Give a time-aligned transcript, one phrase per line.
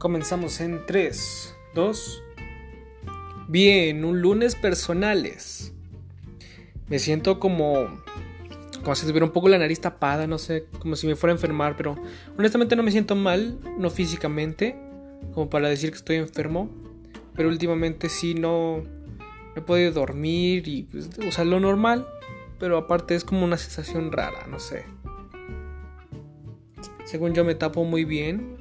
[0.00, 2.22] Comenzamos en 3, 2.
[3.48, 5.74] Bien, un lunes personales.
[6.88, 8.00] Me siento como.
[8.82, 11.36] Como si tuviera un poco la nariz tapada, no sé, como si me fuera a
[11.36, 11.96] enfermar, pero
[12.38, 14.74] honestamente no me siento mal, no físicamente,
[15.34, 16.70] como para decir que estoy enfermo,
[17.36, 18.82] pero últimamente sí no,
[19.54, 22.08] he podido dormir y, pues, o sea, lo normal,
[22.58, 24.86] pero aparte es como una sensación rara, no sé.
[27.04, 28.59] Según yo me tapo muy bien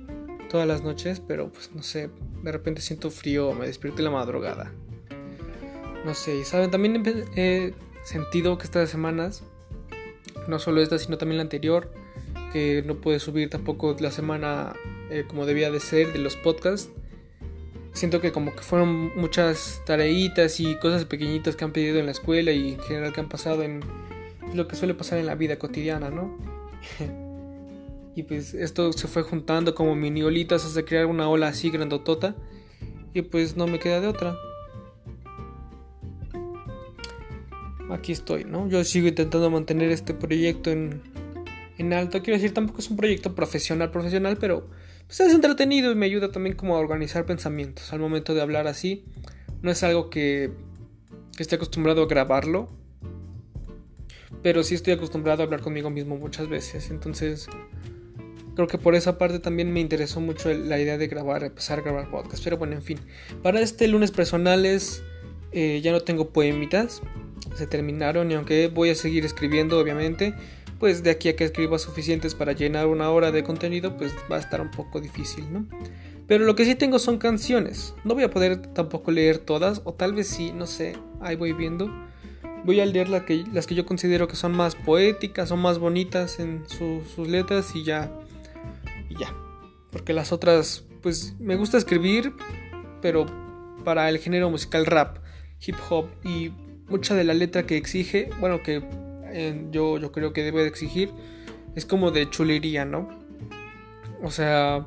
[0.49, 2.09] todas las noches, pero pues no sé,
[2.43, 4.71] de repente siento frío, me despierto en la madrugada.
[6.05, 7.03] No sé, y saben, también
[7.35, 9.43] he sentido que estas semanas,
[10.47, 11.91] no solo esta, sino también la anterior,
[12.51, 14.73] que no pude subir tampoco la semana
[15.09, 16.89] eh, como debía de ser de los podcasts.
[17.93, 22.11] Siento que como que fueron muchas tareitas y cosas pequeñitas que han pedido en la
[22.11, 23.81] escuela y en general que han pasado en
[24.53, 26.37] lo que suele pasar en la vida cotidiana, ¿no?
[28.19, 32.35] Y pues esto se fue juntando como mini olitas hasta crear una ola así grandotota.
[33.13, 34.35] Y pues no me queda de otra.
[37.89, 38.67] Aquí estoy, ¿no?
[38.67, 41.01] Yo sigo intentando mantener este proyecto en,
[41.77, 42.21] en alto.
[42.21, 44.67] Quiero decir, tampoco es un proyecto profesional, profesional, pero
[45.07, 48.67] pues es entretenido y me ayuda también como a organizar pensamientos al momento de hablar
[48.67, 49.05] así.
[49.61, 50.51] No es algo que,
[51.37, 52.67] que esté acostumbrado a grabarlo,
[54.43, 56.91] pero sí estoy acostumbrado a hablar conmigo mismo muchas veces.
[56.91, 57.47] Entonces,
[58.59, 61.81] creo que por esa parte también me interesó mucho la idea de grabar, empezar a
[61.81, 62.43] grabar podcast.
[62.43, 62.99] Pero bueno, en fin,
[63.41, 65.01] para este lunes personales
[65.53, 67.01] eh, ya no tengo poemitas,
[67.55, 70.33] se terminaron y aunque voy a seguir escribiendo, obviamente,
[70.77, 74.35] pues de aquí a que escriba suficientes para llenar una hora de contenido, pues va
[74.35, 75.65] a estar un poco difícil, ¿no?
[76.27, 77.93] Pero lo que sí tengo son canciones.
[78.03, 81.53] No voy a poder tampoco leer todas, o tal vez sí, no sé, ahí voy
[81.53, 81.89] viendo.
[82.65, 86.41] Voy a leer que, las que yo considero que son más poéticas o más bonitas
[86.41, 88.11] en sus letras y ya
[89.09, 89.33] y ya.
[89.91, 92.33] Porque las otras, pues me gusta escribir,
[93.01, 93.25] pero
[93.83, 95.17] para el género musical rap,
[95.65, 96.51] hip hop y
[96.87, 98.83] mucha de la letra que exige, bueno, que
[99.31, 101.11] eh, yo, yo creo que debe de exigir,
[101.75, 103.09] es como de chulería, ¿no?
[104.21, 104.85] O sea,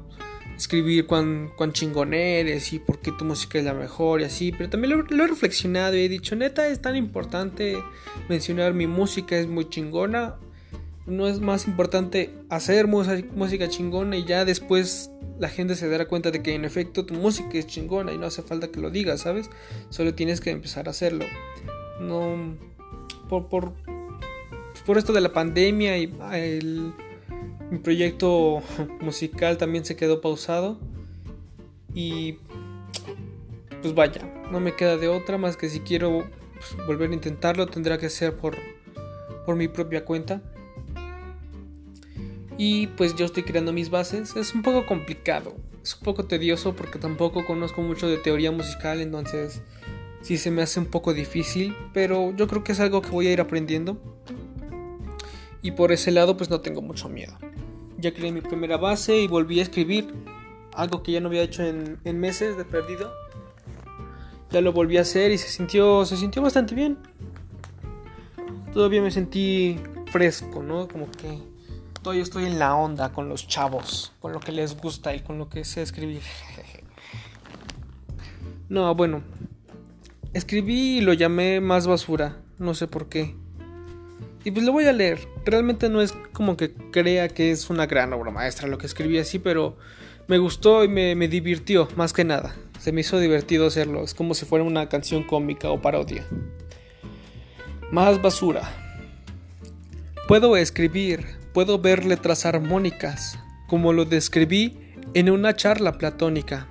[0.56, 4.52] escribir cuán, cuán chingón eres y por qué tu música es la mejor y así,
[4.52, 7.82] pero también lo, lo, he reflexionado y he dicho, neta, es tan importante
[8.28, 10.36] mencionar mi música es muy chingona
[11.06, 16.30] no es más importante hacer música chingona y ya después la gente se dará cuenta
[16.30, 19.22] de que en efecto tu música es chingona y no hace falta que lo digas,
[19.22, 19.50] ¿sabes?
[19.88, 21.24] Solo tienes que empezar a hacerlo.
[22.00, 22.56] No
[23.28, 23.72] por por,
[24.86, 26.92] por esto de la pandemia y el
[27.70, 28.62] mi proyecto
[29.00, 30.78] musical también se quedó pausado
[31.94, 32.38] y
[33.80, 36.24] pues vaya, no me queda de otra más que si quiero
[36.54, 38.56] pues, volver a intentarlo tendrá que ser por
[39.44, 40.40] por mi propia cuenta
[42.58, 44.36] y pues yo estoy creando mis bases.
[44.36, 49.00] Es un poco complicado, es un poco tedioso porque tampoco conozco mucho de teoría musical,
[49.00, 49.62] entonces
[50.22, 53.28] sí se me hace un poco difícil, pero yo creo que es algo que voy
[53.28, 54.00] a ir aprendiendo.
[55.62, 57.36] Y por ese lado pues no tengo mucho miedo.
[57.98, 60.12] Ya creé mi primera base y volví a escribir,
[60.74, 63.12] algo que ya no había hecho en, en meses de perdido.
[64.50, 66.98] Ya lo volví a hacer y se sintió, se sintió bastante bien.
[68.72, 70.88] Todavía me sentí fresco, ¿no?
[70.88, 71.38] Como que
[72.02, 75.38] Todavía estoy en la onda con los chavos, con lo que les gusta y con
[75.38, 76.22] lo que sé escribir.
[78.68, 79.22] No, bueno.
[80.32, 82.38] Escribí y lo llamé más basura.
[82.58, 83.36] No sé por qué.
[84.44, 85.28] Y pues lo voy a leer.
[85.44, 89.18] Realmente no es como que crea que es una gran obra maestra lo que escribí
[89.18, 89.76] así, pero
[90.26, 92.56] me gustó y me divirtió, más que nada.
[92.78, 94.02] Se me hizo divertido hacerlo.
[94.02, 96.26] Es como si fuera una canción cómica o parodia.
[97.90, 98.62] Más basura.
[100.26, 104.78] Puedo escribir puedo ver letras armónicas, como lo describí
[105.14, 106.68] en una charla platónica.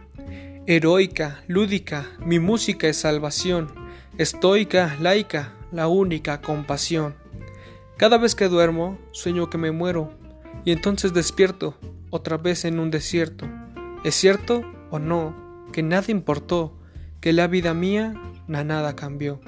[0.68, 3.74] Heroica, lúdica, mi música es salvación,
[4.18, 7.16] estoica, laica, la única compasión.
[7.98, 10.14] Cada vez que duermo, sueño que me muero,
[10.66, 11.76] y entonces despierto,
[12.10, 13.48] otra vez en un desierto.
[14.04, 15.36] ¿Es cierto o no
[15.72, 16.78] que nada importó,
[17.20, 18.14] que la vida mía
[18.48, 19.40] nada cambió?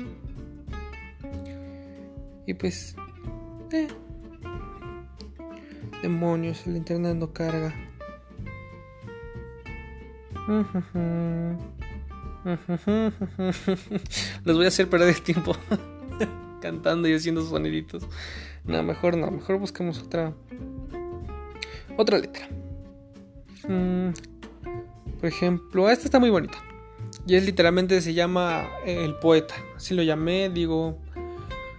[2.45, 2.95] Y pues,
[3.71, 3.87] eh,
[6.03, 7.73] Demonios, el internet no carga.
[14.43, 15.55] Les voy a hacer perder tiempo
[16.61, 18.05] cantando y haciendo soniditos.
[18.65, 20.33] No, mejor no, mejor buscamos otra
[21.95, 22.49] otra letra.
[23.69, 24.09] Mm,
[25.21, 26.57] por ejemplo, esta está muy bonita.
[27.25, 29.55] Y es literalmente se llama El poeta.
[29.77, 30.99] Así lo llamé, digo.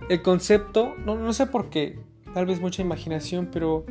[0.09, 1.99] El concepto, no, no sé por qué.
[2.33, 3.85] Tal vez mucha imaginación, pero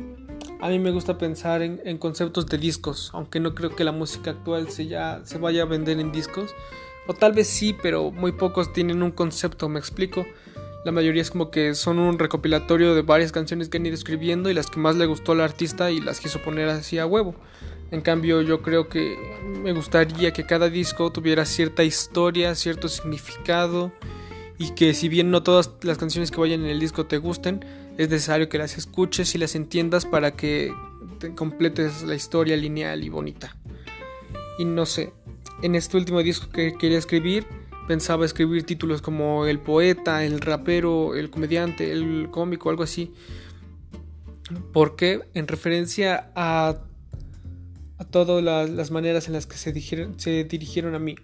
[0.64, 4.30] a mí me gusta pensar en, conceptos de discos, aunque no creo que la música
[4.30, 6.54] actual se, ya, se vaya a vender en discos.
[7.06, 10.24] O tal vez sí, pero muy pocos tienen un concepto, me explico.
[10.86, 14.48] La mayoría es como que son un recopilatorio de varias canciones que han ido escribiendo
[14.48, 17.34] y las que más le gustó al artista y las quiso poner así a huevo.
[17.90, 19.18] En cambio, yo creo que
[19.62, 23.92] me gustaría que cada disco tuviera cierta historia, cierto significado
[24.56, 27.83] y que si bien no todas las canciones que vayan en el disco te gusten,
[27.96, 30.72] es necesario que las escuches y las entiendas para que
[31.18, 33.56] te completes la historia lineal y bonita.
[34.58, 35.12] Y no sé,
[35.62, 37.46] en este último disco que quería escribir,
[37.86, 43.12] pensaba escribir títulos como El poeta, El rapero, El comediante, El cómico, algo así.
[44.72, 46.82] Porque en referencia a,
[47.98, 49.72] a todas las, maneras en las que se,
[50.16, 51.16] se dirigieron a mí.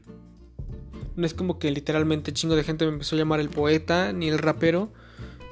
[1.17, 4.29] No es como que literalmente chingo de gente me empezó a llamar el poeta ni
[4.29, 4.93] el rapero.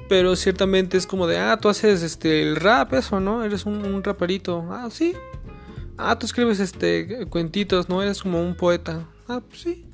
[0.09, 3.45] Pero ciertamente es como de, ah, tú haces este el rap, eso, ¿no?
[3.45, 4.67] Eres un, raperito.
[4.71, 5.15] Ah, sí.
[5.97, 8.03] Ah, tú escribes este cuentitos, ¿no?
[8.03, 9.07] Eres como un poeta.
[9.29, 9.87] Ah, pues sí.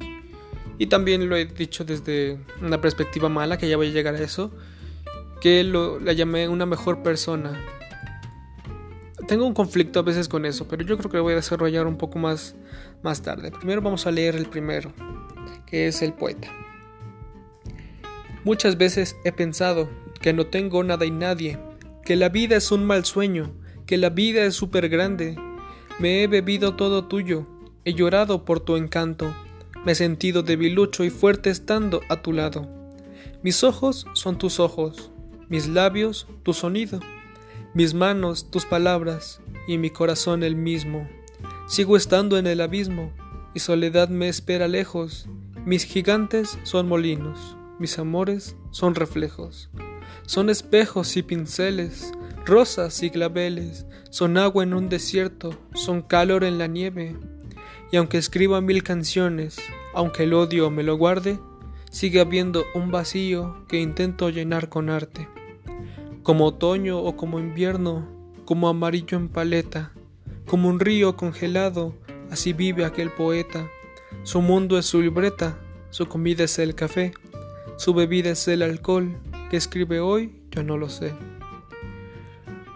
[0.78, 4.20] Y también lo he dicho desde una perspectiva mala, que ya voy a llegar a
[4.20, 4.52] eso.
[5.40, 7.60] Que lo, la llamé una mejor persona.
[9.26, 11.86] Tengo un conflicto a veces con eso, pero yo creo que lo voy a desarrollar
[11.86, 12.54] un poco más,
[13.02, 13.50] más tarde.
[13.50, 14.92] Primero vamos a leer el primero
[15.66, 16.48] que es el poeta.
[18.44, 19.88] Muchas veces he pensado
[20.24, 21.58] que no tengo nada y nadie,
[22.02, 23.52] que la vida es un mal sueño,
[23.84, 25.36] que la vida es súper grande.
[25.98, 27.46] Me he bebido todo tuyo,
[27.84, 29.34] he llorado por tu encanto,
[29.84, 32.66] me he sentido debilucho y fuerte estando a tu lado.
[33.42, 35.12] Mis ojos son tus ojos,
[35.50, 37.00] mis labios tu sonido,
[37.74, 41.06] mis manos tus palabras y mi corazón el mismo.
[41.66, 43.12] Sigo estando en el abismo
[43.52, 45.28] y soledad me espera lejos
[45.66, 49.70] mis gigantes son molinos, mis amores son reflejos,
[50.26, 52.12] son espejos y pinceles,
[52.44, 57.16] rosas y claveles, son agua en un desierto, son calor en la nieve.
[57.92, 59.56] Y aunque escriba mil canciones,
[59.94, 61.38] aunque el odio me lo guarde,
[61.90, 65.28] sigue habiendo un vacío que intento llenar con arte.
[66.22, 68.08] Como otoño o como invierno,
[68.44, 69.92] como amarillo en paleta,
[70.46, 71.94] como un río congelado,
[72.30, 73.68] así vive aquel poeta
[74.24, 75.58] su mundo es su libreta,
[75.90, 77.12] su comida es el café,
[77.76, 79.14] su bebida es el alcohol.
[79.54, 80.34] ¿Qué escribe hoy?
[80.50, 81.14] Yo no lo sé.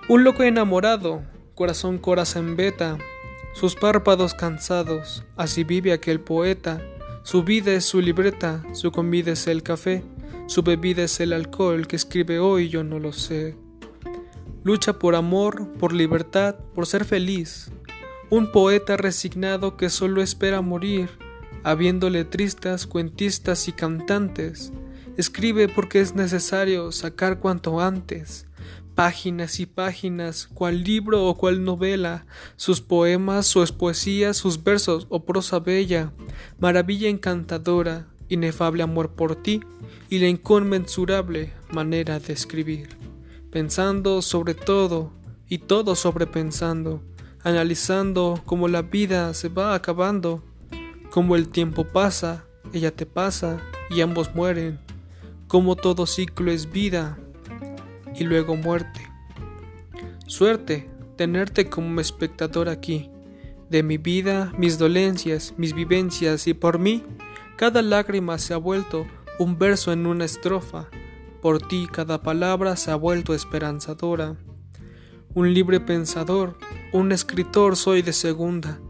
[0.09, 1.25] Un loco enamorado,
[1.57, 2.99] corazón coraza en beta,
[3.53, 6.81] sus párpados cansados, así vive aquel poeta.
[7.25, 10.05] Su vida es su libreta, su comida es el café,
[10.47, 11.89] su bebida es el alcohol.
[11.89, 12.69] ¿Qué escribe hoy?
[12.69, 13.57] Yo no lo sé.
[14.63, 17.73] Lucha por amor, por libertad, por ser feliz.
[18.31, 21.11] Un poeta resignado que solo espera morir
[21.65, 24.73] habiendo letristas, cuentistas y cantantes.
[25.19, 28.47] Escribe porque es necesario sacar cuanto antes,
[28.95, 32.25] páginas y páginas, cual libro o cual novela,
[32.55, 36.13] sus poemas, sus poesías, sus versos o prosa bella,
[36.61, 39.61] maravilla encantadora, inefable amor por ti
[40.09, 42.91] y la inconmensurable manera de escribir,
[43.51, 45.11] pensando sobre todo
[45.49, 47.03] y todo sobrepensando,
[47.43, 50.45] analizando cómo la vida se va acabando
[51.11, 53.61] como el tiempo pasa, ella te pasa
[53.91, 54.87] y ambos mueren.
[55.49, 57.19] Como todo ciclo es vida
[58.15, 59.01] y luego muerte.
[60.27, 63.11] Suerte tenerte como espectador aquí,
[63.71, 67.03] de mi vida, mis dolencias, mis vivencias y por mí,
[67.57, 69.07] cada lágrima se ha vuelto
[69.39, 70.89] un verso en una estrofa,
[71.41, 74.37] por ti cada palabra se ha vuelto esperanzadora.
[75.35, 76.59] Un libre pensador,
[76.93, 78.81] un escritor soy de segunda,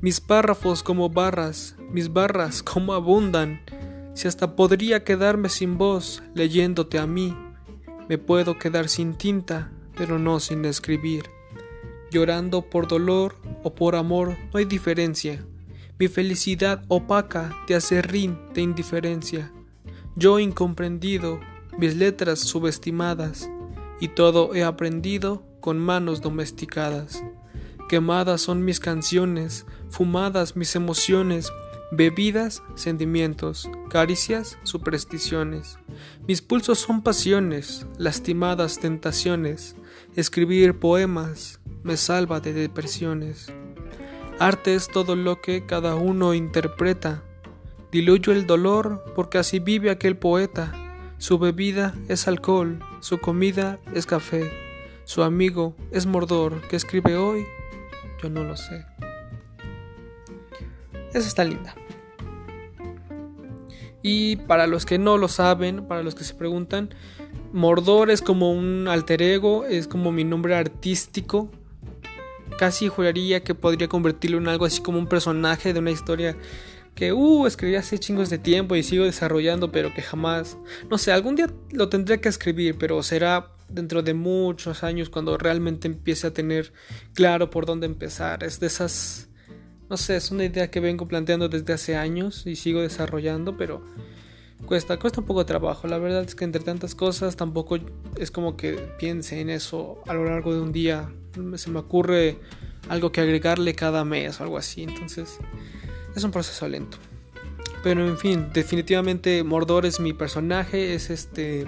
[0.00, 3.60] mis párrafos como barras, mis barras como abundan,
[4.16, 7.36] si hasta podría quedarme sin voz leyéndote a mí,
[8.08, 11.24] me puedo quedar sin tinta, pero no sin escribir.
[12.10, 15.44] Llorando por dolor o por amor no hay diferencia.
[15.98, 19.52] Mi felicidad opaca te hace rin de indiferencia.
[20.14, 21.38] Yo incomprendido,
[21.76, 23.50] mis letras subestimadas,
[24.00, 27.22] y todo he aprendido con manos domesticadas.
[27.90, 31.52] Quemadas son mis canciones, fumadas mis emociones,
[31.90, 35.78] bebidas, sentimientos, caricias, supersticiones.
[36.26, 39.76] Mis pulsos son pasiones, lastimadas tentaciones.
[40.16, 43.52] Escribir poemas me salva de depresiones.
[44.38, 47.22] Arte es todo lo que cada uno interpreta.
[47.92, 50.72] Diluyo el dolor porque así vive aquel poeta.
[51.18, 54.52] Su bebida es alcohol, su comida es café,
[55.04, 57.46] su amigo es Mordor que escribe hoy
[58.22, 58.84] yo no lo sé.
[61.16, 61.74] Esa está linda.
[64.02, 66.90] Y para los que no lo saben, para los que se preguntan,
[67.54, 71.50] Mordor es como un alter ego, es como mi nombre artístico.
[72.58, 76.36] casi juraría que podría convertirlo en algo así como un personaje de una historia
[76.94, 80.58] que, uh, escribí hace chingos de tiempo y sigo desarrollando, pero que jamás,
[80.90, 85.38] no sé, algún día lo tendré que escribir, pero será dentro de muchos años cuando
[85.38, 86.72] realmente empiece a tener
[87.14, 88.44] claro por dónde empezar.
[88.44, 89.28] Es de esas,
[89.88, 93.82] no sé, es una idea que vengo planteando desde hace años y sigo desarrollando, pero
[94.66, 95.86] cuesta, cuesta un poco de trabajo.
[95.86, 97.78] La verdad es que entre tantas cosas tampoco
[98.18, 101.08] es como que piense en eso a lo largo de un día.
[101.54, 102.38] Se me ocurre
[102.88, 104.82] algo que agregarle cada mes o algo así.
[104.82, 105.38] Entonces
[106.14, 106.98] es un proceso lento.
[107.82, 110.94] Pero en fin, definitivamente Mordor es mi personaje.
[110.94, 111.66] Es este...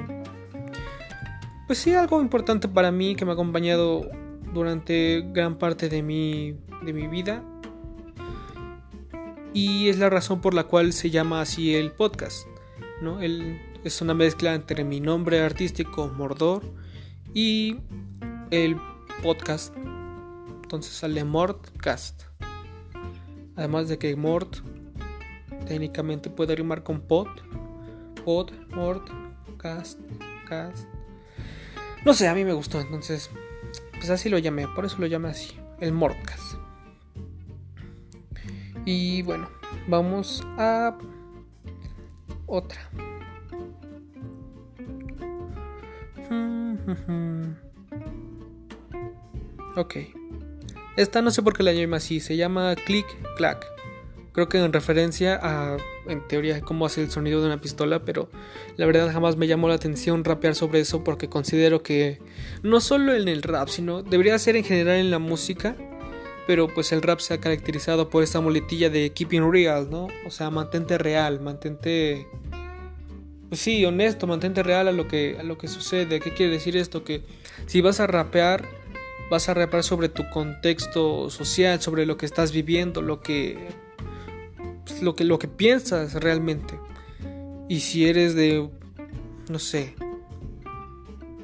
[1.69, 4.11] Pues sí, algo importante para mí que me ha acompañado
[4.53, 7.45] durante gran parte de mi, de mi vida.
[9.55, 12.47] Y es la razón por la cual se llama así el podcast.
[13.01, 13.21] ¿no?
[13.21, 16.63] es una mezcla entre mi nombre artístico Mordor
[17.33, 17.77] y
[18.51, 18.77] el
[19.23, 19.75] podcast.
[20.63, 22.25] Entonces sale Mordcast.
[23.57, 24.49] Además de que Mord
[25.67, 27.29] técnicamente puede rimar con pod.
[28.25, 29.03] Pod, Mord,
[29.57, 29.99] cast,
[30.49, 30.87] cast.
[32.05, 33.31] No sé, a mí me gustó, entonces
[33.93, 36.58] pues así lo llamé, por eso lo llamé así, el Mordcast.
[38.91, 39.51] Y bueno,
[39.87, 40.97] vamos a
[42.47, 42.91] otra.
[49.77, 49.95] Ok.
[50.97, 52.19] Esta no sé por qué la llama así.
[52.19, 53.65] Se llama Click Clack.
[54.33, 55.77] Creo que en referencia a,
[56.09, 58.29] en teoría, cómo hace el sonido de una pistola, pero
[58.77, 62.19] la verdad jamás me llamó la atención rapear sobre eso porque considero que
[62.65, 65.77] no solo en el rap, sino debería ser en general en la música,
[66.49, 70.09] pero pues el rap se ha caracterizado por esta muletilla de keeping real, ¿no?
[70.27, 72.27] O sea, mantente real, mantente
[73.51, 76.21] pues sí, honesto, mantente real a lo que a lo que sucede.
[76.21, 77.05] ¿Qué quiere decir esto?
[77.05, 77.23] Que
[77.67, 78.67] si vas a rapear,
[79.31, 83.69] vas a rapear sobre tu contexto social, sobre lo que estás viviendo, lo que
[84.87, 86.81] pues, lo que lo que piensas realmente.
[87.69, 88.71] Y si eres de
[89.51, 89.97] no sé,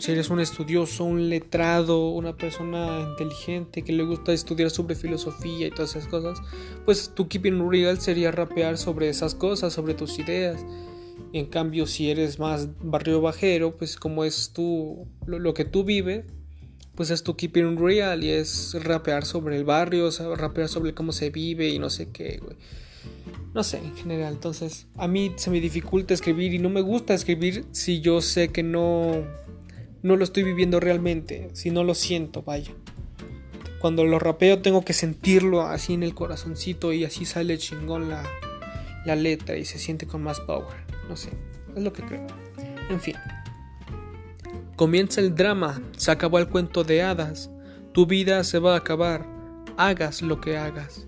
[0.05, 5.67] si eres un estudioso, un letrado, una persona inteligente que le gusta estudiar sobre filosofía
[5.67, 6.43] y todas esas cosas,
[6.85, 10.63] pues tu keeping real sería rapear sobre esas cosas, sobre tus ideas.
[11.33, 16.27] En cambio, si eres más barrio bajero, pues como es tu, lo, que tú vives,
[16.95, 21.31] pues es tu keeping real y es rapear sobre el barrio, rapear sobre cómo se
[21.31, 22.59] vive y no sé qué, güey.
[23.55, 24.35] No sé, en general.
[24.35, 28.49] Entonces, a mí se me dificulta escribir y no me gusta escribir si yo sé
[28.49, 29.44] que no
[30.05, 32.73] no lo estoy viviendo realmente, si no lo siento, vaya.
[33.81, 38.23] Cuando lo rapeo tengo que sentirlo así en el corazoncito y así sale chingón la,
[39.07, 40.77] la letra y se siente con más power.
[41.09, 41.31] No sé,
[41.75, 42.27] es lo que creo.
[42.91, 43.17] En fin.
[44.77, 47.51] Comienza el drama, se acabó el cuento de hadas,
[47.93, 49.27] tu vida se va a acabar,
[49.79, 51.07] hagas lo que hagas.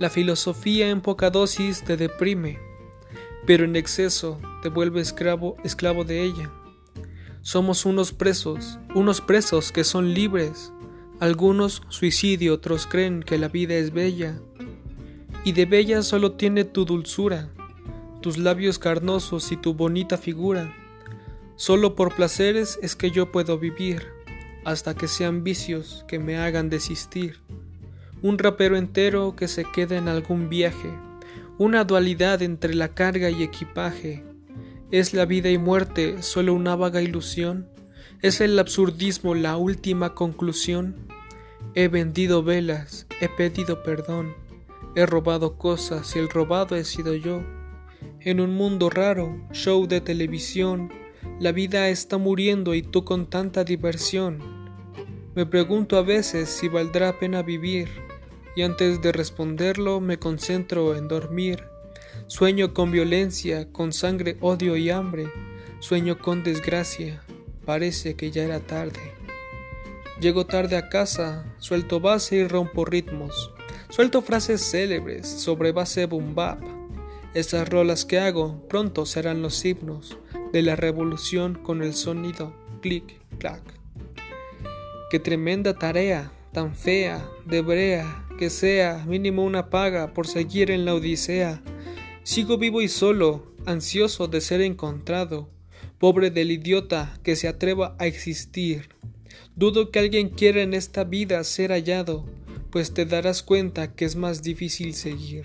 [0.00, 2.58] La filosofía en poca dosis te deprime,
[3.46, 6.50] pero en exceso te vuelve esclavo, esclavo de ella.
[7.44, 10.72] Somos unos presos, unos presos que son libres.
[11.20, 14.40] Algunos suicidio, otros creen que la vida es bella.
[15.44, 17.50] Y de bella solo tiene tu dulzura,
[18.22, 20.74] tus labios carnosos y tu bonita figura.
[21.56, 24.06] Solo por placeres es que yo puedo vivir,
[24.64, 27.40] hasta que sean vicios que me hagan desistir.
[28.22, 30.88] Un rapero entero que se queda en algún viaje,
[31.58, 34.24] una dualidad entre la carga y equipaje,
[34.90, 37.68] ¿Es la vida y muerte solo una vaga ilusión?
[38.20, 41.08] ¿Es el absurdismo la última conclusión?
[41.74, 44.34] He vendido velas, he pedido perdón,
[44.94, 47.42] he robado cosas y el robado he sido yo.
[48.20, 50.92] En un mundo raro, show de televisión,
[51.40, 54.38] la vida está muriendo y tú con tanta diversión.
[55.34, 57.88] Me pregunto a veces si valdrá pena vivir,
[58.54, 61.73] y antes de responderlo me concentro en dormir
[62.26, 65.30] Sueño con violencia, con sangre, odio y hambre.
[65.78, 67.22] Sueño con desgracia.
[67.66, 69.12] Parece que ya era tarde.
[70.20, 73.52] Llego tarde a casa, suelto base y rompo ritmos.
[73.90, 76.62] Suelto frases célebres sobre base boom bap.
[77.34, 80.16] Esas rolas que hago pronto serán los himnos
[80.50, 83.62] de la revolución con el sonido clic clac.
[85.10, 90.86] Qué tremenda tarea, tan fea, de brea, que sea mínimo una paga por seguir en
[90.86, 91.60] la odisea
[92.24, 95.50] Sigo vivo y solo, ansioso de ser encontrado,
[95.98, 98.88] pobre del idiota que se atreva a existir.
[99.56, 102.24] Dudo que alguien quiera en esta vida ser hallado,
[102.70, 105.44] pues te darás cuenta que es más difícil seguir.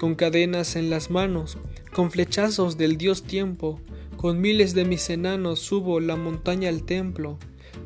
[0.00, 1.56] Con cadenas en las manos,
[1.94, 3.80] con flechazos del dios tiempo,
[4.16, 7.38] con miles de mis enanos subo la montaña al templo,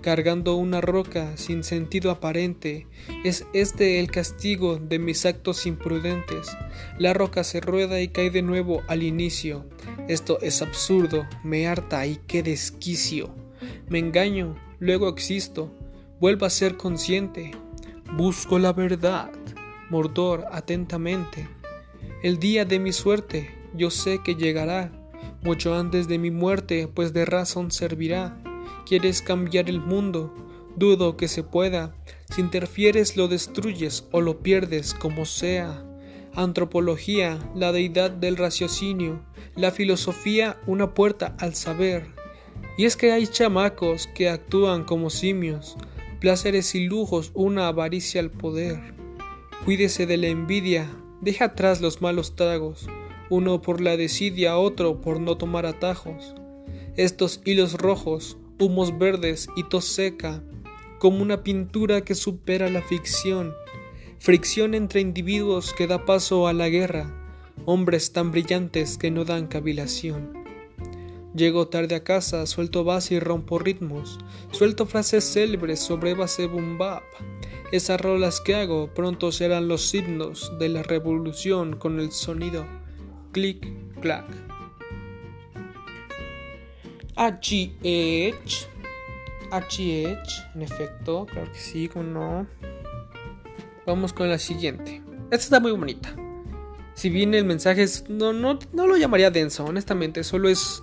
[0.03, 2.87] cargando una roca sin sentido aparente.
[3.25, 6.55] Es este el castigo de mis actos imprudentes.
[6.99, 9.65] La roca se rueda y cae de nuevo al inicio.
[10.09, 13.35] Esto es absurdo, me harta y qué desquicio.
[13.89, 15.73] Me engaño, luego existo,
[16.21, 17.53] vuelvo a ser consciente.
[18.15, 19.31] Busco la verdad,
[19.89, 21.49] Mordor atentamente.
[22.23, 24.93] El día de mi suerte, yo sé que llegará,
[25.43, 28.37] mucho antes de mi muerte, pues de razón servirá.
[28.87, 30.35] Quieres cambiar el mundo,
[30.77, 31.95] dudo que se pueda.
[32.31, 35.85] Si interfieres lo destruyes o lo pierdes como sea.
[36.35, 39.23] Antropología, la deidad del raciocinio,
[39.55, 42.07] la filosofía, una puerta al saber.
[42.79, 45.77] Y es que hay chamacos que actúan como simios,
[46.21, 48.95] placeres y lujos, una avaricia al poder.
[49.65, 52.89] Cuídese de la envidia, deja atrás los malos tragos,
[53.29, 56.35] uno por la desidia, otro por no tomar atajos.
[56.97, 60.43] Estos hilos rojos, humos verdes y tos seca,
[60.99, 63.53] como una pintura que supera la ficción,
[64.19, 67.13] fricción entre individuos que da paso a la guerra,
[67.65, 70.33] hombres tan brillantes que no dan cavilación.
[71.35, 74.19] Llego tarde a casa, suelto base y rompo ritmos,
[74.53, 77.03] suelto frases célebres sobre base boom bap.
[77.73, 82.67] Esas rolas que hago pronto serán los signos de la revolución con el sonido
[83.33, 83.67] clic
[84.01, 84.52] clac.
[87.17, 88.69] HH.
[89.51, 92.47] HH, en efecto, claro que sí, como no.
[93.87, 95.03] Vamos con la siguiente.
[95.31, 96.15] Esta está muy bonita.
[96.95, 98.09] Si bien el mensaje es.
[98.09, 100.25] No, no, no lo llamaría denso, honestamente.
[100.25, 100.83] Solo es.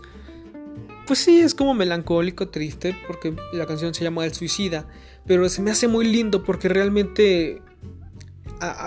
[1.08, 4.88] Pues sí, es como melancólico, triste, porque la canción se llama El Suicida.
[5.26, 7.62] Pero se me hace muy lindo porque realmente.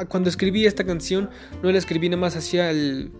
[0.08, 1.30] cuando escribí esta canción,
[1.62, 3.10] no la escribí nada más hacia el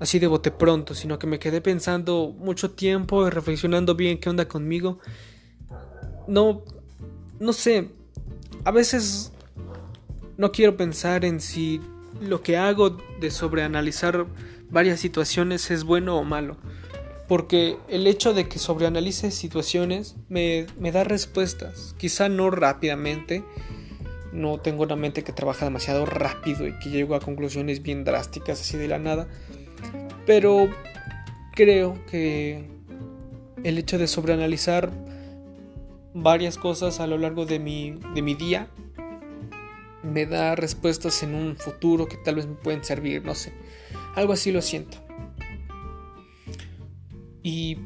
[0.00, 4.30] así de bote pronto, sino que me quedé pensando mucho tiempo y reflexionando bien qué
[4.30, 4.98] onda conmigo.
[6.26, 6.64] No,
[7.38, 7.90] no sé,
[8.64, 9.32] a veces
[10.38, 11.80] no quiero pensar en si
[12.20, 14.26] lo que hago de sobreanalizar
[14.70, 16.56] varias situaciones es bueno o malo.
[17.28, 21.94] Porque el hecho de que sobreanalice situaciones me, me da respuestas.
[21.96, 23.44] Quizá no rápidamente.
[24.32, 28.60] No tengo una mente que trabaja demasiado rápido y que llego a conclusiones bien drásticas
[28.60, 29.28] así de la nada
[30.30, 30.70] pero
[31.56, 32.64] creo que
[33.64, 34.92] el hecho de sobreanalizar
[36.14, 38.70] varias cosas a lo largo de mi, de mi día
[40.04, 43.52] me da respuestas en un futuro que tal vez me pueden servir, no sé.
[44.14, 44.98] Algo así lo siento.
[47.42, 47.78] Y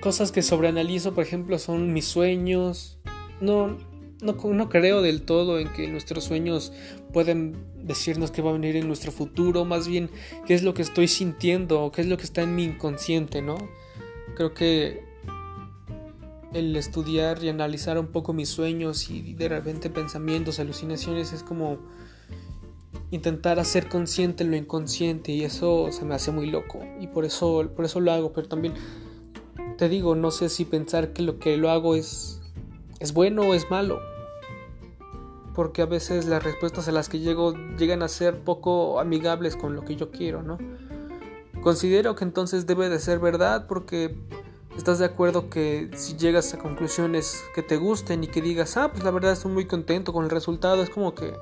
[0.00, 3.00] cosas que sobreanalizo, por ejemplo, son mis sueños.
[3.40, 3.78] No,
[4.22, 6.72] no, creo del todo en que nuestros sueños
[7.12, 10.10] pueden decirnos qué va a venir en nuestro futuro, más bien
[10.46, 13.42] qué es lo que estoy sintiendo o qué es lo que está en mi inconsciente,
[13.42, 13.56] ¿no?
[14.34, 15.04] Creo que
[16.52, 21.78] el estudiar y analizar un poco mis sueños y de repente pensamientos, alucinaciones es como
[23.10, 27.70] intentar hacer consciente lo inconsciente y eso se me hace muy loco y por eso
[27.74, 28.74] por eso lo hago, pero también
[29.78, 32.40] te digo, no sé si pensar que lo que lo hago es
[32.98, 34.09] es bueno o es malo
[35.60, 39.76] porque a veces las respuestas a las que llego llegan a ser poco amigables con
[39.76, 40.56] lo que yo quiero, ¿no?
[41.62, 44.16] Considero que entonces debe de ser verdad porque
[44.74, 48.90] estás de acuerdo que si llegas a conclusiones que te gusten y que digas, ah,
[48.90, 51.34] pues la verdad estoy muy contento con el resultado, es como que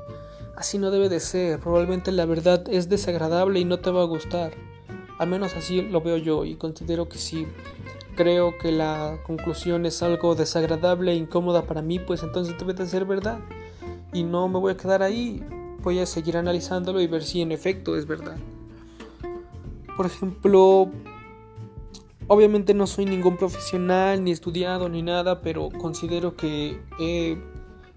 [0.56, 4.06] así no debe de ser, probablemente la verdad es desagradable y no te va a
[4.06, 4.50] gustar.
[5.20, 7.46] Al menos así lo veo yo y considero que si
[8.16, 12.84] creo que la conclusión es algo desagradable e incómoda para mí, pues entonces debe de
[12.88, 13.38] ser verdad
[14.12, 15.42] y no me voy a quedar ahí.
[15.82, 18.36] Voy a seguir analizándolo y ver si en efecto es verdad.
[19.96, 20.90] Por ejemplo,
[22.26, 27.38] obviamente no soy ningún profesional, ni estudiado, ni nada, pero considero que he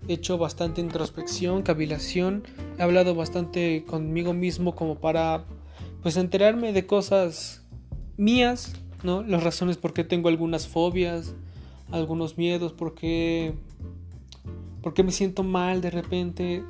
[0.08, 2.44] hecho bastante introspección, cavilación,
[2.78, 5.46] he hablado bastante conmigo mismo como para
[6.02, 7.64] pues enterarme de cosas
[8.18, 9.22] mías, ¿no?
[9.22, 11.36] Las razones por qué tengo algunas fobias,
[11.92, 13.54] algunos miedos, por qué
[14.82, 16.64] porque me siento mal de repente.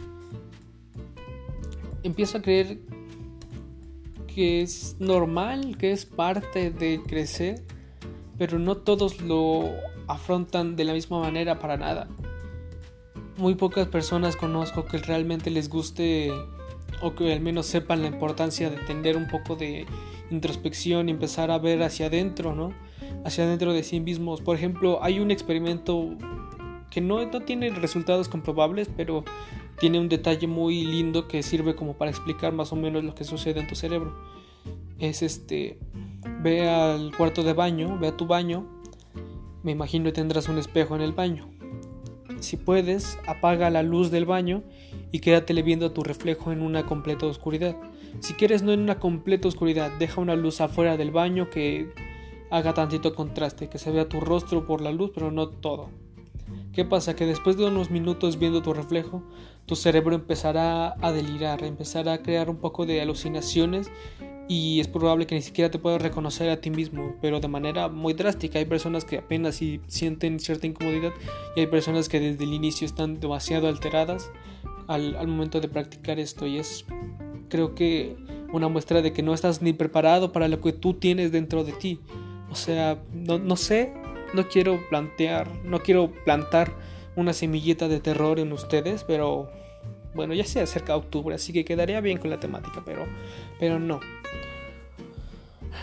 [2.04, 2.80] Empiezo a creer
[4.34, 7.64] que es normal, que es parte de crecer,
[8.38, 9.70] pero no todos lo
[10.08, 12.08] afrontan de la misma manera para nada.
[13.38, 16.32] Muy pocas personas conozco que realmente les guste
[17.02, 19.86] o que al menos sepan la importancia de tener un poco de
[20.30, 22.74] introspección y empezar a ver hacia adentro, ¿no?
[23.26, 24.42] Hacia adentro de sí mismos.
[24.42, 26.10] Por ejemplo, hay un experimento
[26.92, 29.24] que no, no tiene resultados comprobables, pero
[29.80, 33.24] tiene un detalle muy lindo que sirve como para explicar más o menos lo que
[33.24, 34.16] sucede en tu cerebro.
[35.00, 35.80] Es este,
[36.42, 38.82] ve al cuarto de baño, ve a tu baño
[39.64, 41.48] me imagino que tendrás un espejo en el baño.
[42.40, 44.64] Si puedes, apaga la luz del baño
[45.12, 47.76] y quédatele viendo a tu reflejo en una completa oscuridad.
[48.20, 51.94] Si quieres no en una completa oscuridad, deja una luz afuera del baño que
[52.50, 55.90] haga tantito contraste, que se vea tu rostro por la luz, pero no todo.
[56.74, 57.16] ¿Qué pasa?
[57.16, 59.22] Que después de unos minutos viendo tu reflejo,
[59.66, 63.92] tu cerebro empezará a delirar, empezará a crear un poco de alucinaciones
[64.48, 67.90] y es probable que ni siquiera te puedas reconocer a ti mismo, pero de manera
[67.90, 68.60] muy drástica.
[68.60, 71.12] Hay personas que apenas si sienten cierta incomodidad
[71.56, 74.32] y hay personas que desde el inicio están demasiado alteradas
[74.88, 76.86] al, momento de practicar esto y es
[77.50, 78.16] creo que
[78.52, 81.74] una muestra de que no estás ni preparado para lo que tú tienes dentro de
[81.74, 82.00] ti.
[82.50, 83.94] O sea, no sé,
[84.34, 86.74] no quiero plantear, no quiero plantar
[87.16, 89.50] una semillita de terror en ustedes, pero
[90.14, 93.06] bueno, ya se acerca octubre, así que quedaría bien con la temática, pero,
[93.60, 94.00] pero no.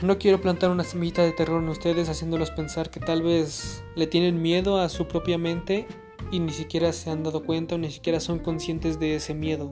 [0.02, 4.06] No quiero plantar una semillita de terror en ustedes haciéndolos pensar que tal vez le
[4.06, 5.86] tienen miedo a su propia mente
[6.30, 9.70] y ni siquiera se han dado cuenta o ni siquiera son conscientes de ese miedo.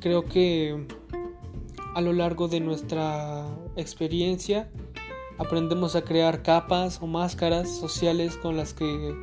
[0.00, 0.86] Creo que
[1.94, 4.70] a lo largo de nuestra experiencia
[5.40, 9.14] aprendemos a crear capas o máscaras sociales con las que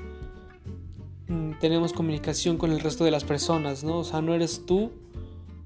[1.27, 3.99] mm, tenemos comunicación con el resto de las personas, ¿no?
[3.99, 4.91] O sea, no eres tú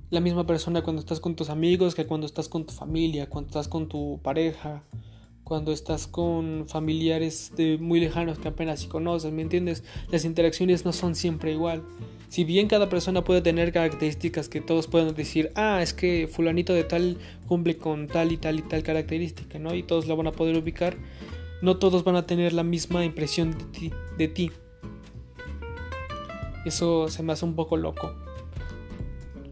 [0.09, 3.47] la misma persona cuando estás con tus amigos que cuando estás con tu familia, cuando
[3.47, 4.83] estás con tu pareja,
[5.45, 9.85] cuando estás con familiares de muy lejanos que apenas si conoces, ¿me entiendes?
[10.09, 11.81] Las interacciones no son siempre igual.
[12.31, 16.71] Si bien cada persona puede tener características que todos pueden decir, ah, es que fulanito
[16.71, 19.75] de tal cumple con tal y tal y tal característica, ¿no?
[19.75, 20.95] Y todos lo van a poder ubicar,
[21.61, 23.91] no todos van a tener la misma impresión de ti.
[24.17, 24.51] De ti.
[26.63, 28.15] Eso se me hace un poco loco.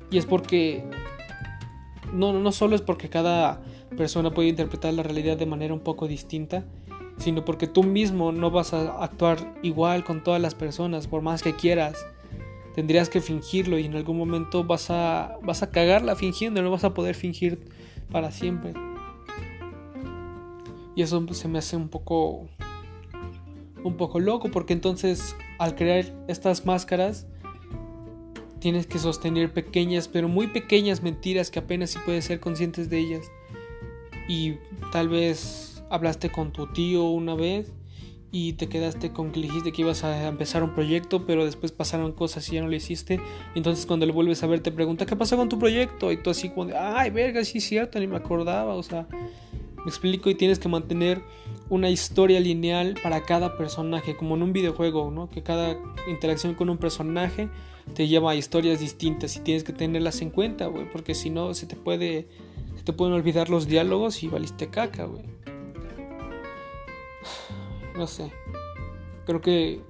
[0.09, 0.85] Y es porque...
[2.13, 3.61] No, no solo es porque cada
[3.97, 6.63] persona puede interpretar la realidad de manera un poco distinta,
[7.17, 11.43] sino porque tú mismo no vas a actuar igual con todas las personas, por más
[11.43, 12.05] que quieras
[12.79, 16.85] tendrías que fingirlo y en algún momento vas a, vas a cagarla fingiendo, no vas
[16.85, 17.59] a poder fingir
[18.09, 18.71] para siempre.
[20.95, 22.47] Y eso se me hace un poco
[23.83, 27.27] un poco loco porque entonces al crear estas máscaras
[28.61, 32.97] tienes que sostener pequeñas, pero muy pequeñas mentiras que apenas si puedes ser conscientes de
[32.97, 33.29] ellas.
[34.29, 34.53] Y
[34.93, 37.73] tal vez hablaste con tu tío una vez
[38.31, 42.11] y te quedaste con que dijiste que ibas a empezar un proyecto, pero después pasaron
[42.11, 43.19] cosas y ya no lo hiciste.
[43.55, 46.11] Entonces cuando le vuelves a ver te pregunta, ¿qué pasa con tu proyecto?
[46.11, 48.75] Y tú así como de, ay, verga, sí es cierto, ni me acordaba.
[48.75, 51.21] O sea, me explico y tienes que mantener
[51.69, 55.29] una historia lineal para cada personaje, como en un videojuego, ¿no?
[55.29, 57.49] Que cada interacción con un personaje
[57.95, 61.53] te lleva a historias distintas y tienes que tenerlas en cuenta, güey, porque si no
[61.55, 62.27] se te puede,
[62.75, 65.23] se te pueden olvidar los diálogos y valiste caca, güey
[67.99, 68.31] no sé.
[69.25, 69.81] Creo que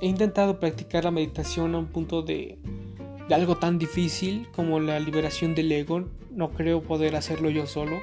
[0.00, 2.58] he intentado practicar la meditación a un punto de,
[3.30, 6.04] algo tan difícil como la liberación del ego.
[6.30, 8.00] No creo poder hacerlo yo solo.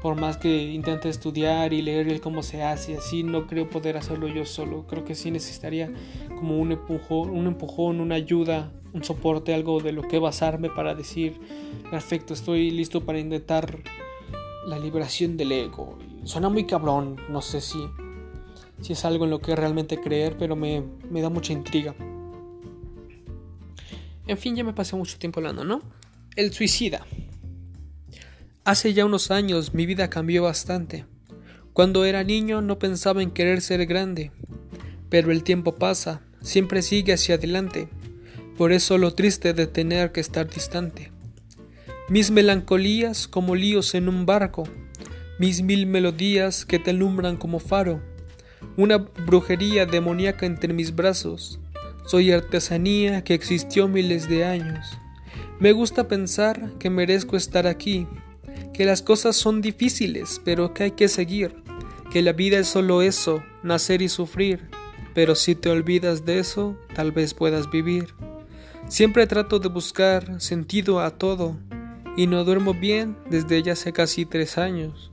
[0.00, 3.96] Por más que intente estudiar y leer el cómo se hace, así no creo poder
[3.96, 4.86] hacerlo yo solo.
[4.86, 5.92] Creo que sí necesitaría
[6.36, 10.94] como un empujón, un empujón, una ayuda, un soporte, algo de lo que basarme para
[10.94, 11.40] decir,
[11.90, 13.78] perfecto, estoy listo para intentar
[14.66, 15.98] la liberación del ego.
[16.24, 17.78] Suena muy cabrón, no sé si,
[18.80, 21.94] si es algo en lo que realmente creer, pero me, me da mucha intriga.
[24.26, 25.82] En fin, ya me pasé mucho tiempo hablando, ¿no?
[26.36, 27.04] El suicida.
[28.64, 31.04] Hace ya unos años mi vida cambió bastante.
[31.72, 34.30] Cuando era niño no pensaba en querer ser grande,
[35.08, 37.88] pero el tiempo pasa, siempre sigue hacia adelante.
[38.56, 41.10] Por eso lo triste de tener que estar distante
[42.12, 44.64] mis melancolías como líos en un barco,
[45.42, 48.00] mis mil melodías que te alumbran como faro,
[48.76, 51.58] una brujería demoníaca entre mis brazos,
[52.06, 54.86] soy artesanía que existió miles de años.
[55.58, 58.06] Me gusta pensar que merezco estar aquí,
[58.72, 61.56] que las cosas son difíciles, pero que hay que seguir,
[62.12, 64.70] que la vida es solo eso, nacer y sufrir,
[65.12, 68.14] pero si te olvidas de eso, tal vez puedas vivir.
[68.86, 71.56] Siempre trato de buscar sentido a todo,
[72.16, 75.11] y no duermo bien desde ya hace casi tres años.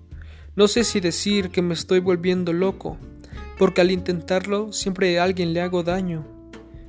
[0.59, 2.97] No sé si decir que me estoy volviendo loco,
[3.57, 6.25] porque al intentarlo siempre a alguien le hago daño.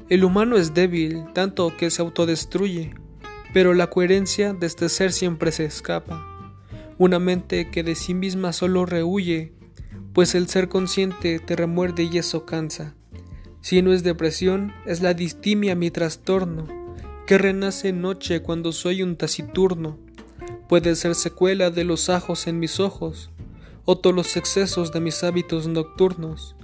[0.08, 2.92] El humano es débil, tanto que se autodestruye,
[3.54, 6.26] pero la coherencia de este ser siempre se escapa.
[6.98, 9.52] Una mente que de sí misma solo rehuye,
[10.14, 12.96] pues el ser consciente te remuerde y eso cansa.
[13.60, 16.66] Si no es depresión, es la distimia mi trastorno
[17.24, 19.96] que renace noche cuando soy un taciturno.
[20.68, 23.30] Puede ser secuela de los ajos en mis ojos,
[23.84, 26.56] o todos los excesos de mis hábitos nocturnos.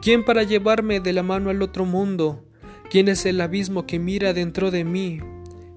[0.00, 2.44] ¿Quién para llevarme de la mano al otro mundo?
[2.90, 5.20] ¿Quién es el abismo que mira dentro de mí?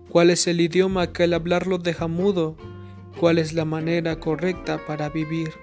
[0.10, 2.58] ¿Cuál es el idioma que al hablarlo deja mudo?
[3.20, 5.54] ¿Cuál es la manera correcta para vivir?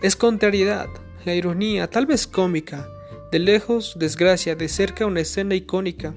[0.00, 0.88] Es contrariedad,
[1.24, 2.88] la ironía, tal vez cómica,
[3.32, 6.14] de lejos, desgracia, de cerca una escena icónica.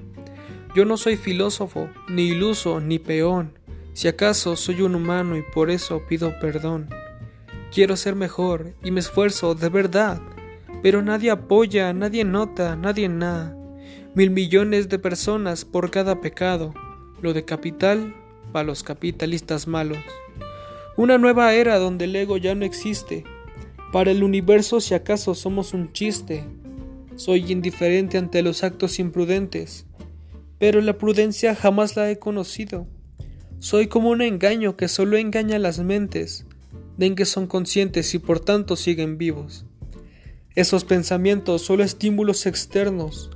[0.74, 3.58] Yo no soy filósofo, ni iluso, ni peón.
[3.92, 6.88] Si acaso soy un humano y por eso pido perdón.
[7.72, 10.20] Quiero ser mejor y me esfuerzo de verdad,
[10.82, 13.56] pero nadie apoya, nadie nota, nadie nada.
[14.14, 16.74] Mil millones de personas por cada pecado.
[17.22, 18.14] Lo de capital
[18.52, 19.96] para los capitalistas malos.
[20.98, 23.24] Una nueva era donde el ego ya no existe.
[23.90, 26.44] Para el universo si acaso somos un chiste.
[27.16, 29.86] Soy indiferente ante los actos imprudentes,
[30.58, 32.86] pero la prudencia jamás la he conocido.
[33.60, 36.46] Soy como un engaño que solo engaña las mentes,
[36.96, 39.64] de que son conscientes y por tanto siguen vivos.
[40.54, 43.30] Esos pensamientos solo estímulos externos.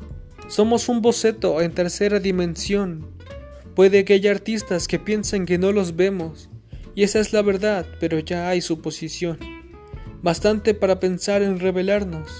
[0.48, 3.08] Somos un boceto en tercera dimensión.
[3.74, 6.50] Puede que haya artistas que piensen que no los vemos,
[6.94, 9.38] y esa es la verdad, pero ya hay suposición.
[10.22, 12.30] Bastante para pensar en revelarnos,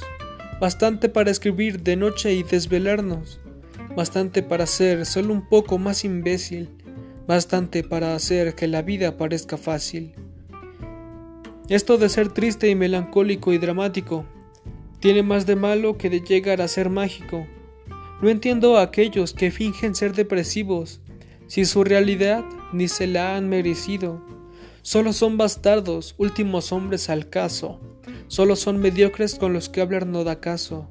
[0.61, 3.41] bastante para escribir de noche y desvelarnos,
[3.95, 6.71] bastante para ser solo un poco más imbécil
[7.27, 10.15] bastante para hacer que la vida parezca fácil.
[11.69, 14.25] Esto de ser triste y melancólico y dramático
[15.01, 17.45] tiene más de malo que de llegar a ser mágico.
[18.23, 21.01] No entiendo a aquellos que fingen ser depresivos,
[21.49, 24.23] si su realidad ni se la han merecido.
[24.83, 27.81] Solo son bastardos, últimos hombres al caso.
[28.29, 30.89] Solo son mediocres con los que hablar no da caso.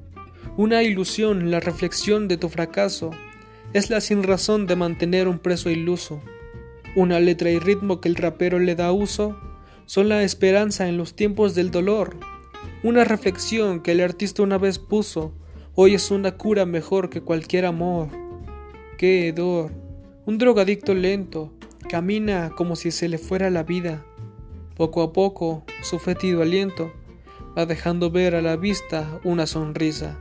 [0.58, 3.12] Una ilusión, la reflexión de tu fracaso
[3.72, 6.20] es la sin razón de mantener un preso iluso.
[6.94, 9.36] Una letra y ritmo que el rapero le da uso
[9.86, 12.16] son la esperanza en los tiempos del dolor.
[12.82, 15.32] Una reflexión que el artista una vez puso,
[15.74, 18.08] hoy es una cura mejor que cualquier amor.
[18.98, 19.70] Qué hedor.
[20.26, 21.52] Un drogadicto lento,
[21.88, 24.04] camina como si se le fuera la vida.
[24.76, 26.92] Poco a poco, su fétido aliento
[27.56, 30.18] va dejando ver a la vista una sonrisa.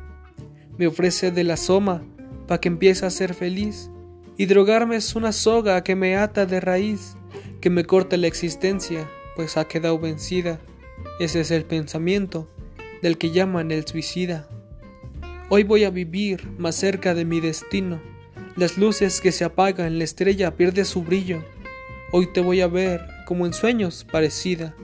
[0.78, 2.04] Me ofrece de la soma
[2.48, 3.90] para que empiece a ser feliz.
[4.38, 7.16] Y drogarme es una soga que me ata de raíz,
[7.62, 10.60] que me corta la existencia, pues ha quedado vencida.
[11.20, 12.48] Ese es el pensamiento
[13.02, 14.48] del que llaman el suicida.
[15.50, 18.02] Hoy voy a vivir más cerca de mi destino.
[18.56, 21.44] Las luces que se apagan, la estrella pierde su brillo.
[22.12, 24.76] Hoy te voy a ver como en sueños parecida.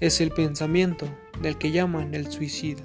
[0.00, 1.06] Es el pensamiento
[1.42, 2.82] del que llaman el suicida.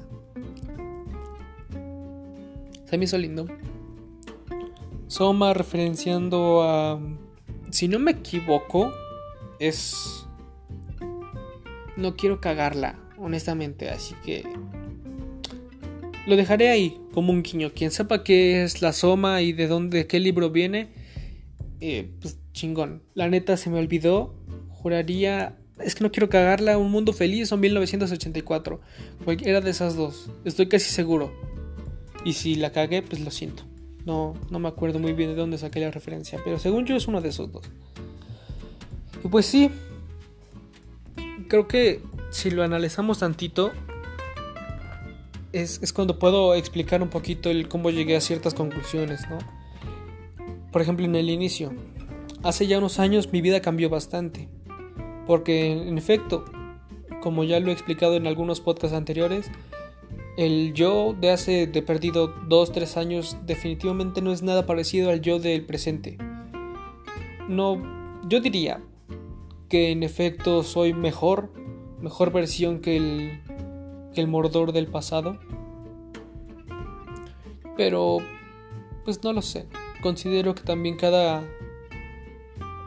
[2.86, 3.48] Se me hizo lindo.
[5.08, 7.00] Soma referenciando a...
[7.72, 8.92] Si no me equivoco,
[9.60, 10.25] es...
[11.98, 14.44] No quiero cagarla, honestamente, así que...
[16.28, 17.72] Lo dejaré ahí, como un guiño.
[17.74, 20.90] Quien sepa qué es la Soma y de dónde, qué libro viene,
[21.82, 23.04] eh, pues chingón.
[23.14, 24.34] La neta se me olvidó.
[24.70, 26.78] Juraría es que no quiero cagarla.
[26.78, 28.82] Un mundo feliz o 1984.
[29.44, 30.32] Era de esas dos.
[30.46, 31.32] Estoy casi seguro.
[32.24, 33.64] Y si la cagué, pues lo siento.
[34.06, 37.08] No, no me acuerdo muy bien de dónde saqué la referencia, pero según yo es
[37.08, 37.66] uno de esos dos.
[39.24, 39.72] Y pues sí,
[41.48, 43.72] creo que si lo analizamos tantito,
[45.54, 49.38] es, es, cuando puedo explicar un poquito el cómo llegué a ciertas conclusiones, ¿no?
[50.72, 51.74] Por ejemplo, en el inicio,
[52.44, 54.50] hace ya unos años mi vida cambió bastante,
[55.26, 56.46] porque en efecto,
[57.22, 59.50] como ya lo he explicado en algunos podcasts anteriores,
[60.38, 65.40] el yo de hace de perdido 2-3 años definitivamente no es nada parecido al yo
[65.40, 66.18] del presente.
[67.48, 67.82] No,
[68.28, 68.82] yo diría
[69.70, 71.52] que en efecto soy mejor,
[72.00, 73.42] mejor versión que el,
[74.14, 75.40] que el mordor del pasado.
[77.78, 78.18] Pero,
[79.04, 79.68] pues no lo sé.
[80.02, 81.44] Considero que también cada,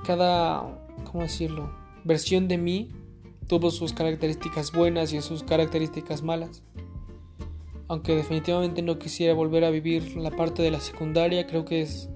[0.05, 1.71] cada, ¿cómo decirlo?
[2.05, 2.88] Versión de mí
[3.47, 6.62] tuvo sus características buenas y sus características malas
[7.88, 12.11] aunque definitivamente no quisiera volver a vivir la parte de la secundaria, creo que es,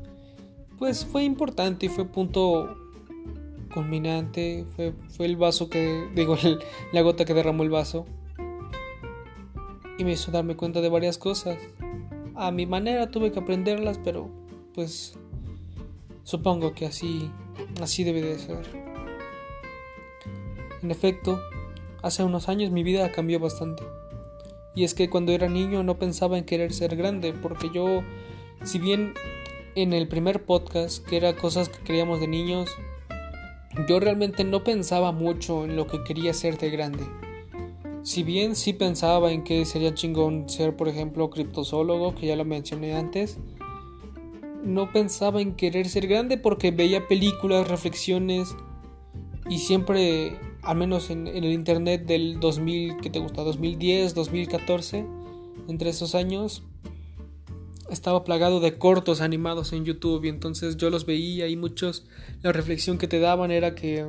[0.79, 2.77] pues fue importante y fue punto
[3.73, 6.37] culminante, fue, fue el vaso que, digo,
[6.93, 8.07] la gota que derramó el vaso.
[9.99, 11.59] Y me hizo darme cuenta de varias cosas.
[12.35, 14.31] A mi manera tuve que aprenderlas, pero
[14.75, 15.19] pues
[16.25, 17.31] supongo que así,
[17.81, 18.83] así debe de ser.
[20.83, 21.41] En efecto,
[22.03, 23.85] hace unos años mi vida cambió bastante.
[24.75, 28.03] Y es que cuando era niño no pensaba en querer ser grande, porque yo,
[28.65, 29.15] si bien
[29.75, 32.71] en el primer podcast, que era cosas que queríamos de niños,
[33.89, 37.05] yo realmente no pensaba mucho en lo que quería ser de grande.
[38.03, 42.45] si bien sí pensaba en que sería chingón ser, por ejemplo, criptozoólogo, que ya lo
[42.45, 43.39] mencioné antes,
[44.65, 48.57] no pensaba en querer ser grande porque veía películas, reflexiones
[49.49, 53.43] y siempre, al menos en, el internet del 2000, que te gusta?
[53.43, 55.05] 2010, 2014,
[55.69, 56.65] entre esos años,
[57.93, 62.05] estaba plagado de cortos animados en YouTube y entonces yo los veía y muchos,
[62.43, 64.07] la reflexión que te daban era que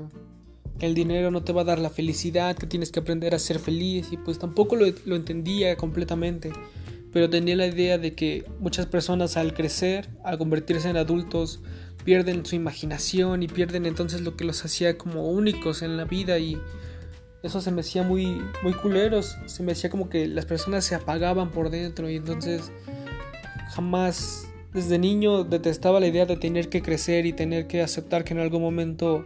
[0.80, 3.60] el dinero no te va a dar la felicidad, que tienes que aprender a ser
[3.60, 6.52] feliz y pues tampoco lo, lo entendía completamente,
[7.12, 11.62] pero tenía la idea de que muchas personas al crecer, al convertirse en adultos,
[12.04, 16.38] pierden su imaginación y pierden entonces lo que los hacía como únicos en la vida
[16.40, 16.58] y
[17.44, 20.96] eso se me hacía muy muy culeros, se me hacía como que las personas se
[20.96, 22.72] apagaban por dentro y entonces
[23.74, 28.34] jamás desde niño detestaba la idea de tener que crecer y tener que aceptar que
[28.34, 29.26] en algún momento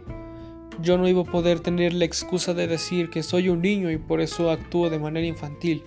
[0.80, 3.98] yo no iba a poder tener la excusa de decir que soy un niño y
[3.98, 5.82] por eso actúo de manera infantil.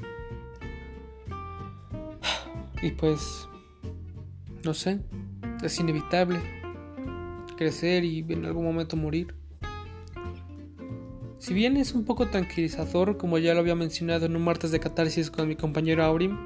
[2.81, 3.47] Y pues,
[4.63, 4.99] no sé,
[5.63, 6.39] es inevitable
[7.55, 9.35] crecer y en algún momento morir.
[11.37, 14.79] Si bien es un poco tranquilizador, como ya lo había mencionado en un martes de
[14.79, 16.37] catarsis con mi compañero Aurim,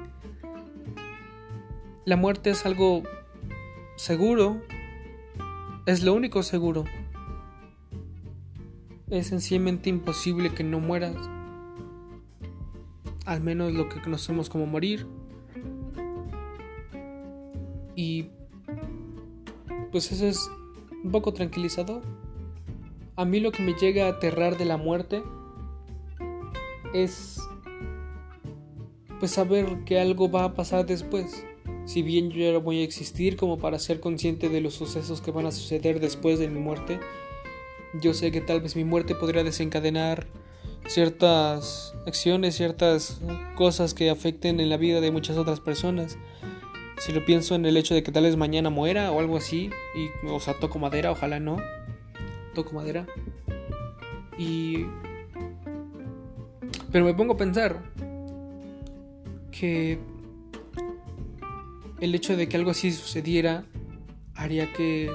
[2.06, 3.02] la muerte es algo
[3.96, 4.62] seguro,
[5.84, 6.84] es lo único seguro
[9.10, 11.16] es sencillamente imposible que no mueras.
[13.24, 15.06] Al menos lo que conocemos como morir.
[17.94, 18.30] Y
[19.90, 20.50] pues eso es
[21.04, 22.02] un poco tranquilizador.
[23.16, 25.22] A mí lo que me llega a aterrar de la muerte
[26.92, 27.40] es
[29.18, 31.44] pues saber que algo va a pasar después.
[31.86, 35.30] Si bien yo ya voy a existir como para ser consciente de los sucesos que
[35.30, 36.98] van a suceder después de mi muerte,
[38.00, 40.26] yo sé que tal vez mi muerte podría desencadenar
[40.88, 43.20] ciertas acciones, ciertas
[43.54, 46.18] cosas que afecten en la vida de muchas otras personas.
[46.98, 49.70] Si lo pienso en el hecho de que tal vez mañana muera o algo así,
[49.94, 51.58] y, o sea, toco madera, ojalá no,
[52.54, 53.06] toco madera.
[54.38, 54.86] Y...
[56.90, 57.82] Pero me pongo a pensar
[59.50, 59.98] que
[62.00, 63.64] el hecho de que algo así sucediera
[64.34, 65.10] haría que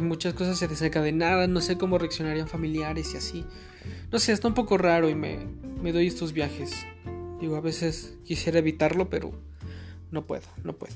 [0.00, 3.44] muchas cosas se desencadenaran, no sé cómo reaccionarían familiares y así.
[4.12, 5.46] No sé, está un poco raro y me,
[5.92, 6.86] doy estos viajes.
[7.40, 9.32] Digo, a veces quisiera evitarlo, pero
[10.10, 10.94] no puedo, no puedo.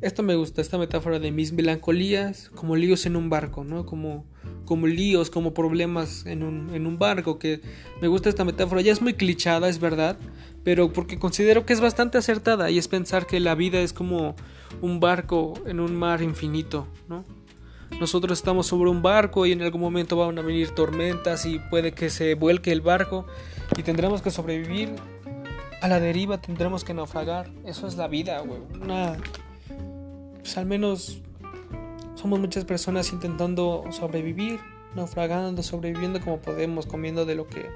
[0.00, 3.86] Esto me gusta, esta metáfora de mis melancolías como líos en un barco, ¿no?
[3.86, 4.26] Como,
[4.66, 7.62] como líos, como problemas en un, en un barco, que
[8.02, 8.82] me gusta esta metáfora.
[8.82, 10.18] Ya es muy clichada, es verdad,
[10.64, 14.34] pero porque considero que es bastante acertada y es pensar que la vida es como
[14.80, 17.24] un barco en un mar infinito, ¿no?
[18.00, 21.92] Nosotros estamos sobre un barco y en algún momento van a venir tormentas y puede
[21.92, 23.26] que se vuelque el barco
[23.76, 24.90] y tendremos que sobrevivir
[25.80, 27.50] a la deriva, tendremos que naufragar.
[27.64, 28.60] Eso es la vida, güey.
[28.80, 29.16] Una...
[30.38, 31.20] Pues al menos
[32.14, 34.60] somos muchas personas intentando sobrevivir,
[34.94, 37.68] naufragando, sobreviviendo como podemos, comiendo de lo que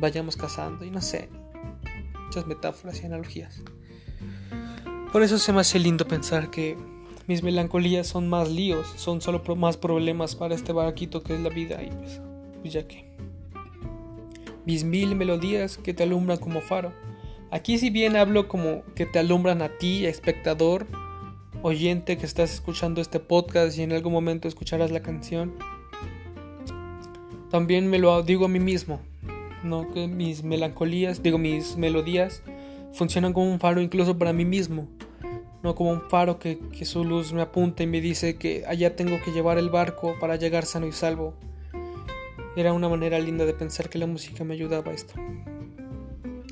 [0.00, 1.28] vayamos cazando y no sé.
[2.32, 3.60] Muchas metáforas y analogías.
[5.12, 6.78] Por eso se me hace lindo pensar que
[7.26, 11.50] mis melancolías son más líos, son solo más problemas para este barquito que es la
[11.50, 12.22] vida y pues,
[12.62, 13.14] pues, ya que.
[14.64, 16.94] Mis mil melodías que te alumbran como faro.
[17.50, 20.86] Aquí si bien hablo como que te alumbran a ti, espectador,
[21.60, 25.52] oyente que estás escuchando este podcast y en algún momento escucharás la canción,
[27.50, 29.02] también me lo digo a mí mismo,
[29.64, 32.42] no que mis melancolías, digo mis melodías
[32.92, 34.88] funcionan como un faro incluso para mí mismo,
[35.62, 39.18] no como un faro que, su luz me apunta y me dice que allá tengo
[39.24, 41.34] que llevar el barco para llegar sano y salvo.
[42.56, 45.14] Era una manera linda de pensar que la música me ayudaba a esto.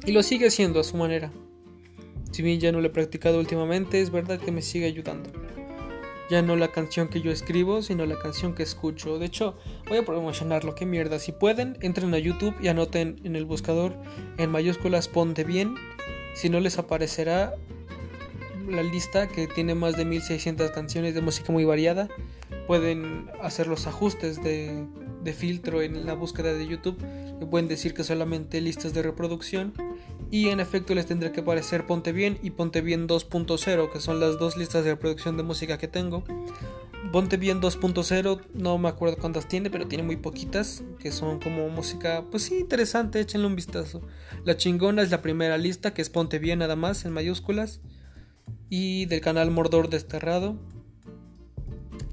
[0.06, 1.30] Y lo sigue haciendo a su manera.
[2.30, 5.30] Si bien ya no lo he practicado últimamente, es verdad que me sigue ayudando.
[6.30, 9.18] Ya no la canción que yo escribo, sino la canción que escucho.
[9.18, 11.18] De hecho, voy a promocionarlo, qué mierda.
[11.18, 13.96] Si pueden, entren a YouTube y anoten en el buscador
[14.38, 15.74] en mayúsculas ponte bien
[16.34, 17.54] si no les aparecerá
[18.68, 22.08] la lista que tiene más de 1600 canciones de música muy variada,
[22.66, 24.86] pueden hacer los ajustes de,
[25.34, 26.96] filtro en la búsqueda de YouTube.
[27.50, 29.72] Pueden decir que solamente listas de reproducción
[30.30, 34.20] y en efecto les tendrá que aparecer Ponte Bien y Ponte Bien 2.0, que son
[34.20, 36.22] las dos listas de reproducción de música que tengo.
[37.12, 41.68] Ponte Bien 2.0, no me acuerdo cuántas tiene, pero tiene muy poquitas, que son como
[41.68, 44.02] música, pues sí, interesante, échenle un vistazo.
[44.44, 47.80] La chingona es la primera lista, que es Ponte Bien nada más, en mayúsculas,
[48.68, 50.56] y del canal Mordor Desterrado.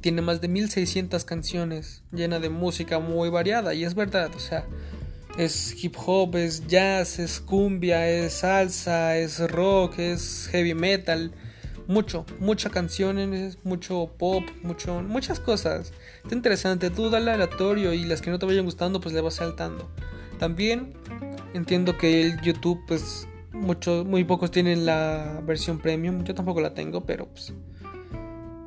[0.01, 4.65] Tiene más de 1600 canciones, llena de música muy variada, y es verdad, o sea,
[5.37, 11.31] es hip hop, es jazz, es cumbia, es salsa, es rock, es heavy metal,
[11.87, 15.93] mucho, muchas canciones, mucho pop, mucho, muchas cosas.
[16.23, 19.35] Está interesante, tú dale aleatorio y las que no te vayan gustando pues le vas
[19.35, 19.89] saltando.
[20.39, 20.93] También
[21.53, 26.73] entiendo que el YouTube pues muchos, muy pocos tienen la versión premium, yo tampoco la
[26.73, 27.53] tengo, pero pues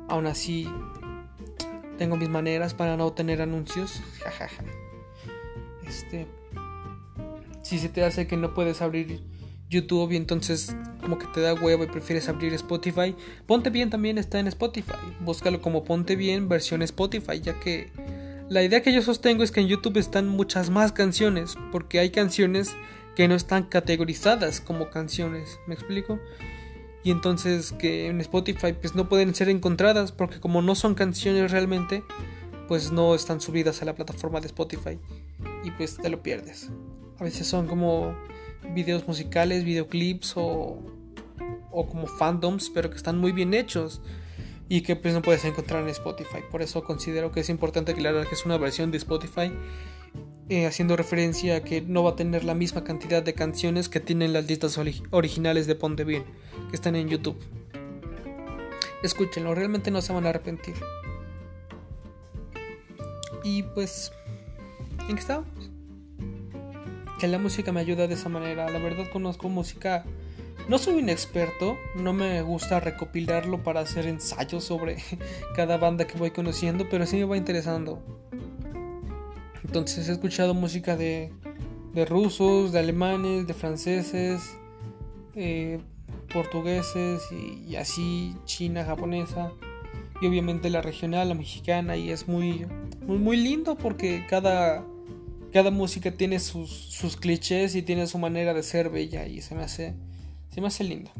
[0.07, 0.69] aún así
[1.97, 4.01] tengo mis maneras para no tener anuncios.
[5.85, 6.27] este
[7.71, 9.21] si se te hace que no puedes abrir
[9.69, 13.15] YouTube y entonces como que te da huevo y prefieres abrir Spotify,
[13.45, 14.91] Ponte Bien también está en Spotify.
[15.21, 17.89] Búscalo como Ponte Bien versión Spotify, ya que
[18.49, 22.09] la idea que yo sostengo es que en YouTube están muchas más canciones, porque hay
[22.09, 22.75] canciones
[23.15, 26.19] que no están categorizadas como canciones, ¿me explico?
[27.05, 31.51] Y entonces que en Spotify pues no pueden ser encontradas porque como no son canciones
[31.51, 32.03] realmente,
[32.67, 34.99] pues no están subidas a la plataforma de Spotify
[35.63, 36.69] y pues te lo pierdes.
[37.21, 38.15] A veces son como
[38.73, 40.79] videos musicales, videoclips o,
[41.69, 44.01] o como fandoms, pero que están muy bien hechos
[44.67, 46.39] y que pues no puedes encontrar en Spotify.
[46.49, 49.51] Por eso considero que es importante aclarar que es una versión de Spotify,
[50.49, 53.99] eh, haciendo referencia a que no va a tener la misma cantidad de canciones que
[53.99, 54.79] tienen las listas
[55.11, 56.23] originales de Ponte Bien,
[56.71, 57.37] que están en YouTube.
[59.03, 60.73] Escúchenlo, realmente no se van a arrepentir.
[63.43, 64.11] Y pues,
[65.07, 65.70] ¿en qué estamos?
[67.21, 68.67] Que la música me ayuda de esa manera.
[68.71, 70.03] La verdad conozco música.
[70.67, 74.97] No soy un experto, no me gusta recopilarlo para hacer ensayos sobre
[75.55, 78.01] cada banda que voy conociendo, pero sí me va interesando.
[79.63, 81.31] Entonces he escuchado música de,
[81.93, 84.57] de rusos, de alemanes, de franceses,
[85.35, 85.79] eh,
[86.33, 89.51] portugueses y, y, así, china, japonesa
[90.21, 92.65] y obviamente la regional, la mexicana y es muy,
[93.05, 94.83] muy, muy lindo porque cada
[95.51, 99.55] cada música tiene sus, sus clichés y tiene su manera de ser bella y se
[99.55, 99.93] me hace,
[100.53, 101.11] se me hace lindo.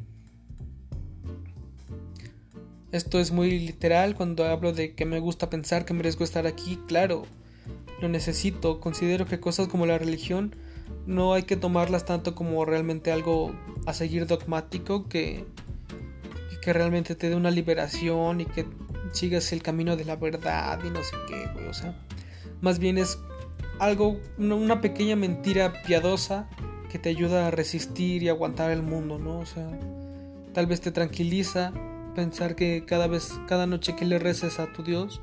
[2.92, 6.78] Esto es muy literal cuando hablo de que me gusta pensar que merezco estar aquí,
[6.88, 7.24] claro,
[8.02, 10.56] lo necesito, considero que cosas como la religión
[11.06, 13.56] no hay que tomarlas tanto como realmente algo
[13.86, 15.46] a seguir dogmático que,
[16.62, 18.66] que realmente te dé una liberación y que
[19.14, 21.98] sigas el camino de la verdad y no sé qué, O sea,
[22.62, 23.18] más bien es
[23.82, 26.48] algo, una pequeña mentira piadosa
[26.92, 29.40] que te ayuda a resistir y aguantar el mundo, ¿no?
[29.40, 29.68] O sea,
[30.54, 31.74] tal vez te tranquiliza
[32.14, 35.20] pensar que cada vez, cada noche que le reces a tu Dios,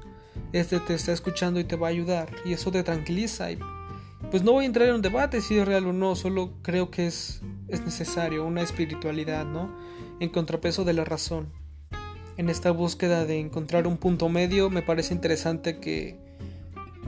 [0.52, 3.60] este te está escuchando y te va a ayudar y eso te tranquiliza y
[4.32, 6.90] pues no voy a entrar en un debate si es real o no, solo creo
[6.90, 9.70] que es, es necesario una espiritualidad, ¿no?
[10.18, 11.52] En contrapeso de la razón.
[12.36, 16.27] En esta búsqueda de encontrar un punto medio me parece interesante que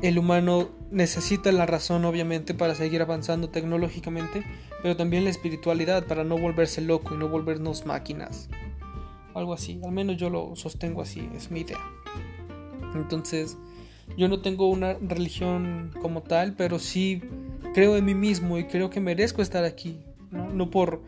[0.02, 4.44] el humano necesita la razón obviamente para seguir avanzando tecnológicamente,
[4.82, 8.48] pero también la espiritualidad para no volverse loco y no volvernos máquinas.
[9.34, 11.78] Algo así, al menos yo lo sostengo así, es mi idea.
[12.94, 13.56] Entonces,
[14.16, 17.22] yo no tengo una religión como tal, pero sí
[17.74, 21.02] creo en mí mismo y creo que merezco estar aquí, no, por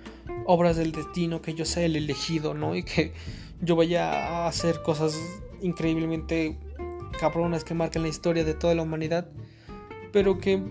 [0.47, 2.77] obras del destino, que yo sea el elegido, ¿no?
[2.77, 3.13] Y que
[3.61, 5.19] yo vaya a hacer cosas
[5.63, 6.59] increíblemente
[7.19, 9.29] cabronas que marcan la historia de toda la humanidad,
[10.13, 10.63] pero que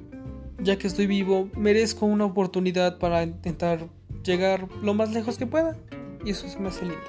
[0.59, 3.87] ya que estoy vivo merezco una oportunidad para intentar
[4.23, 5.75] llegar lo más lejos que pueda
[6.23, 7.01] y eso se me hace lindo.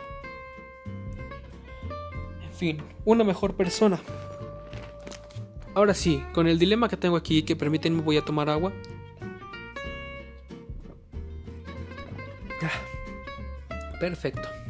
[2.44, 4.00] En fin, una mejor persona.
[5.74, 8.72] Ahora sí, con el dilema que tengo aquí, que permítanme voy a tomar agua.
[13.98, 14.61] Perfecto.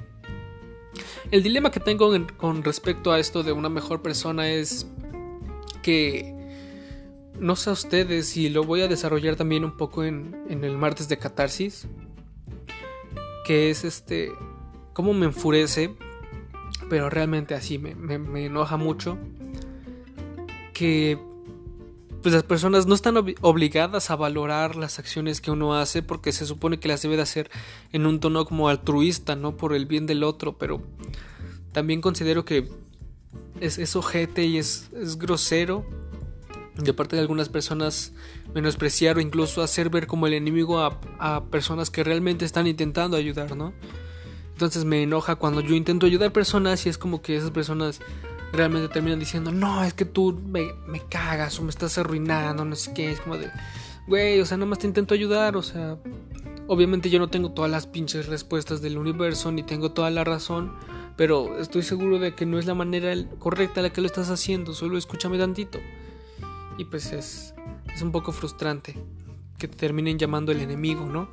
[1.32, 4.86] El dilema que tengo con respecto a esto de una mejor persona es
[5.82, 6.34] que
[7.40, 11.08] no sé a ustedes y lo voy a desarrollar también un poco en, el martes
[11.08, 11.88] de catarsis,
[13.46, 14.30] que es este,
[14.92, 15.96] cómo me enfurece,
[16.90, 19.16] pero realmente así me, me enoja mucho,
[20.74, 21.18] que
[22.22, 26.46] pues las personas no están obligadas a valorar las acciones que uno hace porque se
[26.46, 27.50] supone que las debe de hacer
[27.92, 30.82] en un tono como altruista, no por el bien del otro, pero
[31.72, 32.68] también considero que
[33.60, 35.84] es, es ojete y es, es grosero
[36.76, 38.12] de parte de algunas personas
[38.54, 43.16] menospreciar o incluso hacer ver como el enemigo a, a personas que realmente están intentando
[43.16, 43.72] ayudar, ¿no?
[44.52, 48.00] Entonces me enoja cuando yo intento ayudar personas y es como que esas personas
[48.53, 52.76] realmente terminan diciendo, no, es que tú me, me cagas o me estás arruinando, no
[52.76, 53.50] sé qué, es como de,
[54.07, 55.96] güey, o sea, nada más te intento ayudar, o sea,
[56.66, 60.72] obviamente yo no tengo todas las pinches respuestas del universo, ni tengo toda la razón,
[61.16, 64.74] pero estoy seguro de que no es la manera correcta la que lo estás haciendo,
[64.74, 65.78] solo escúchame tantito.
[66.78, 67.55] Y pues es,
[67.94, 68.96] es un poco frustrante.
[69.59, 71.28] que te terminen llamando el enemigo, ¿no?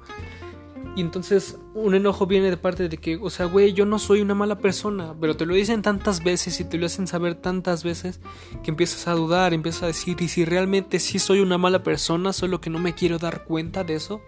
[0.95, 4.21] Y entonces un enojo viene de parte de que, o sea, güey, yo no soy
[4.21, 7.83] una mala persona, pero te lo dicen tantas veces y te lo hacen saber tantas
[7.83, 8.19] veces
[8.63, 12.33] que empiezas a dudar, empiezas a decir, y si realmente sí soy una mala persona,
[12.33, 14.21] solo que no me quiero dar cuenta de eso.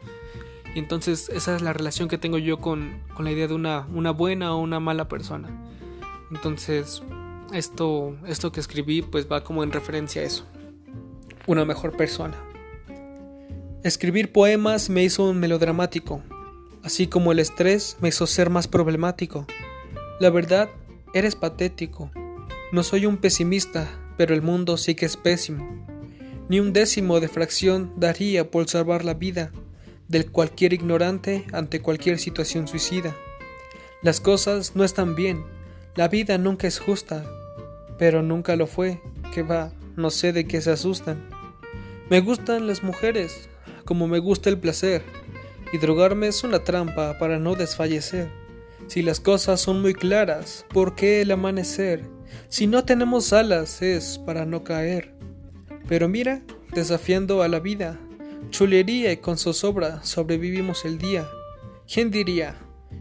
[0.74, 3.88] Y entonces esa es la relación que tengo yo con, con la idea de una,
[3.94, 5.50] una buena o una mala persona.
[6.32, 7.04] Entonces,
[7.54, 10.46] esto, esto que escribí pues va como en referencia a eso.
[11.48, 12.38] Una mejor persona.
[13.84, 16.22] Escribir poemas me hizo un melodramático,
[16.84, 19.48] así como el estrés me hizo ser más problemático.
[20.20, 20.70] La verdad,
[21.14, 22.12] eres patético.
[22.72, 25.86] No soy un pesimista, pero el mundo sí que es pésimo.
[26.50, 29.52] Ni un décimo de fracción daría por salvar la vida
[30.08, 33.16] del cualquier ignorante ante cualquier situación suicida.
[34.02, 35.46] Las cosas no están bien,
[35.96, 37.26] la vida nunca es justa,
[37.98, 39.02] pero nunca lo fue,
[39.34, 41.30] que va, no sé de qué se asustan.
[42.10, 43.48] Me gustan las mujeres,
[43.86, 45.04] como me gusta el placer,
[45.72, 48.30] y drogarme es una trampa para no desfallecer.
[48.88, 52.04] Si las cosas son muy claras, ¿por qué el amanecer?
[52.50, 55.14] Si no tenemos alas es para no caer.
[55.88, 56.42] Pero mira,
[56.74, 58.00] desafiando a la vida,
[58.50, 61.28] chulería y con zozobra sobrevivimos el día.
[61.92, 62.56] ¿Quién diría?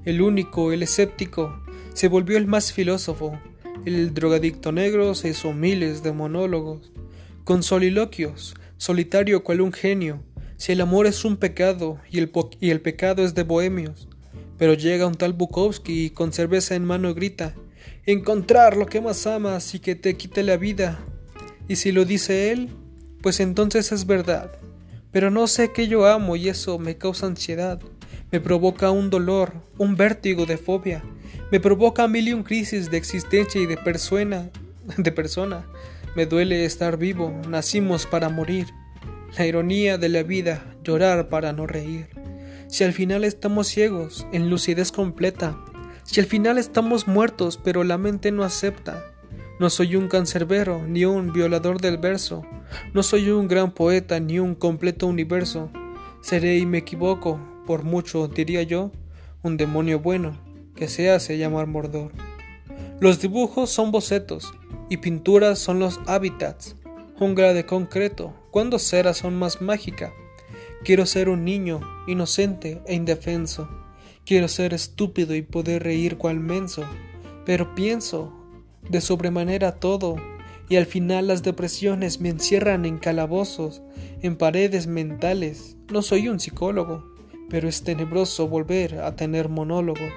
[0.05, 1.61] El único, el escéptico,
[1.93, 3.39] se volvió el más filósofo.
[3.85, 6.93] El drogadicto negro se hizo miles de monólogos,
[7.45, 10.23] con soliloquios, solitario cual un genio,
[10.61, 14.09] si el amor es un pecado y el, pecado es de bohemios.
[14.59, 17.55] Pero llega un tal Bukowski y con cerveza en mano grita,
[18.05, 20.99] encontrar lo que más amas y que te quite la vida.
[21.67, 22.69] Y si lo dice él,
[23.23, 24.53] pues entonces es verdad.
[25.11, 27.81] Pero no sé qué yo amo y eso me causa ansiedad,
[28.31, 31.03] me provoca un dolor, un vértigo de fobia,
[31.51, 34.51] me provoca mil y un crisis de existencia y de persona,
[34.99, 35.65] de persona.
[36.17, 38.67] Me duele estar vivo, nacimos para morir.
[39.39, 42.09] La ironía de la vida, llorar para no reír.
[42.67, 45.57] Si al final estamos ciegos, en lucidez completa.
[46.03, 49.05] Si al final estamos muertos, pero la mente no acepta.
[49.61, 52.43] No soy un cancerbero, ni un violador del verso.
[52.93, 55.71] No soy un gran poeta, ni un completo universo.
[56.23, 58.91] Seré y me equivoco, por mucho, diría yo,
[59.43, 60.41] un demonio bueno,
[60.75, 62.11] que se hace llamar Mordor.
[63.01, 64.53] Los dibujos son bocetos,
[64.89, 66.77] y pinturas son los hábitats.
[67.19, 70.13] Jungla de concreto, ¿Cuándo será son más mágica?
[70.83, 73.69] Quiero ser un niño, inocente e indefenso.
[74.27, 76.85] Quiero ser estúpido y poder reír cual menso.
[77.45, 78.33] Pero pienso
[78.89, 80.17] de sobremanera todo,
[80.69, 83.83] y al final las depresiones me encierran en calabozos,
[84.21, 85.77] en paredes mentales.
[85.93, 87.05] No soy un psicólogo,
[87.49, 90.13] pero es tenebroso volver a tener monólogos.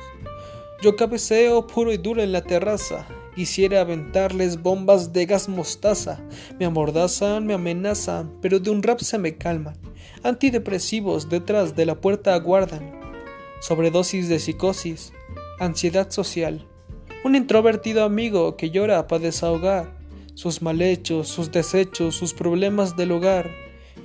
[0.81, 3.05] Yo cabeceo puro y duro en la terraza,
[3.35, 6.19] Quisiera aventarles bombas de gas mostaza.
[6.59, 9.75] Me amordazan, me amenazan, pero de un rap se me calman.
[10.23, 12.91] Antidepresivos detrás de la puerta aguardan.
[13.61, 15.13] Sobredosis de psicosis.
[15.59, 16.67] Ansiedad social.
[17.23, 20.03] Un introvertido amigo que llora para desahogar
[20.35, 23.49] sus malhechos, sus desechos, sus problemas del hogar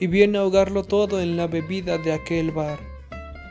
[0.00, 2.78] y viene a ahogarlo todo en la bebida de aquel bar.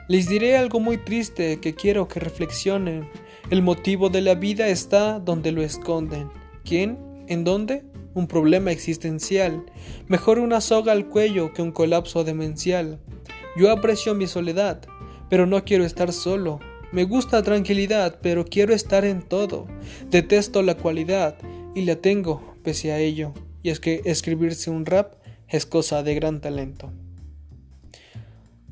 [0.08, 3.10] Les diré algo muy triste que quiero que reflexionen
[3.50, 6.30] el motivo de la vida está donde lo esconden.
[6.66, 6.98] ¿Quién?
[7.28, 7.86] ¿En dónde?
[8.14, 9.66] Un problema existencial.
[10.08, 13.00] Mejor una soga al cuello que un colapso demencial.
[13.58, 14.82] Yo aprecio mi soledad,
[15.30, 16.60] pero no quiero estar solo.
[16.92, 19.66] Me gusta tranquilidad, pero quiero estar en todo.
[20.10, 21.38] Detesto la cualidad
[21.74, 23.34] y la tengo pese a ello.
[23.64, 25.14] Y es que escribirse un rap
[25.48, 26.92] es cosa de gran talento.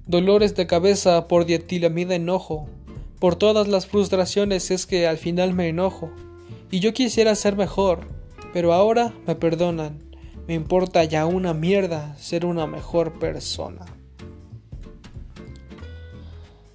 [0.06, 2.68] Dolores de cabeza por dietilamida enojo,
[3.20, 6.12] por todas las frustraciones es que al final me enojo.
[6.72, 8.08] Y yo quisiera ser mejor,
[8.54, 10.04] pero ahora me perdonan.
[10.48, 13.86] Me importa ya una mierda ser una mejor persona.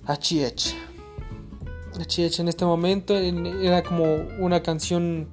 [0.06, 0.74] Achiech.
[2.00, 4.04] Achiech en este momento era como
[4.38, 5.28] una canción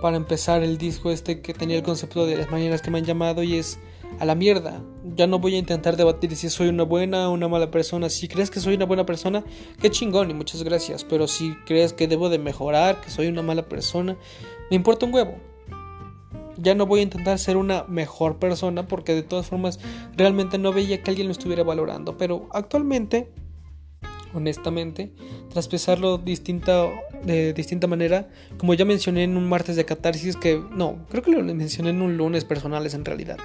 [0.00, 3.04] para empezar el disco este que tenía el concepto de las mañanas que me han
[3.04, 3.78] llamado y es
[4.18, 4.82] a la mierda.
[5.16, 8.08] Ya no voy a intentar debatir si soy una buena o una mala persona.
[8.08, 9.44] Si crees que soy una buena persona,
[9.80, 11.04] qué chingón y muchas gracias.
[11.04, 14.16] Pero si crees que debo de mejorar, que soy una mala persona,
[14.70, 15.34] me importa un huevo.
[16.58, 19.78] Ya no voy a intentar ser una mejor persona porque de todas formas
[20.16, 22.16] realmente no veía que alguien lo estuviera valorando.
[22.16, 23.30] Pero actualmente,
[24.32, 25.12] honestamente,
[25.50, 30.62] tras pensarlo de distinta manera, como ya mencioné en un martes de catarsis que...
[30.70, 33.36] No, creo que lo mencioné en un lunes personales en realidad.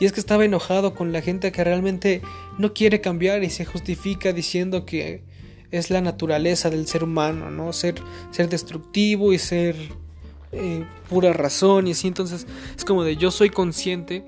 [0.00, 2.20] Y es que estaba enojado con la gente que realmente
[2.58, 5.22] no quiere cambiar y se justifica diciendo que
[5.70, 7.72] es la naturaleza del ser humano, ¿no?
[7.72, 7.96] Ser,
[8.30, 9.76] ser destructivo y ser
[10.52, 12.08] eh, pura razón y así.
[12.08, 14.24] Entonces es como de yo soy consciente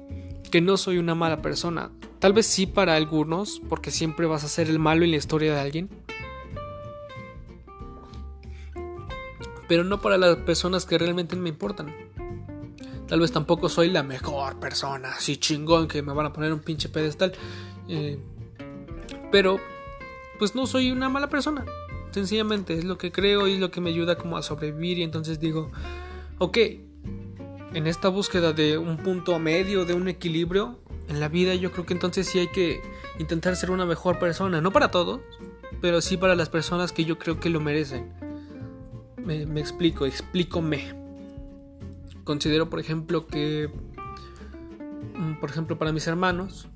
[0.50, 1.90] que no soy una mala persona.
[2.18, 5.54] Tal vez sí para algunos, porque siempre vas a ser el malo en la historia
[5.54, 5.90] de alguien.
[9.68, 11.94] Pero no para las personas que realmente me importan.
[13.08, 16.60] Tal vez tampoco soy la mejor persona, así chingón que me van a poner un
[16.60, 17.32] pinche pedestal.
[17.88, 18.18] Eh,
[19.30, 19.58] pero,
[20.38, 21.64] pues no soy una mala persona.
[22.10, 24.98] Sencillamente es lo que creo y es lo que me ayuda como a sobrevivir.
[24.98, 25.70] Y entonces digo,
[26.38, 26.58] ok,
[27.74, 31.86] en esta búsqueda de un punto medio, de un equilibrio en la vida, yo creo
[31.86, 32.80] que entonces sí hay que
[33.20, 34.60] intentar ser una mejor persona.
[34.60, 35.20] No para todos,
[35.80, 38.12] pero sí para las personas que yo creo que lo merecen.
[39.22, 41.05] Me, me explico, explícome.
[42.26, 43.70] Considero, por ejemplo, que,
[45.14, 46.66] mm, por ejemplo, para mis hermanos,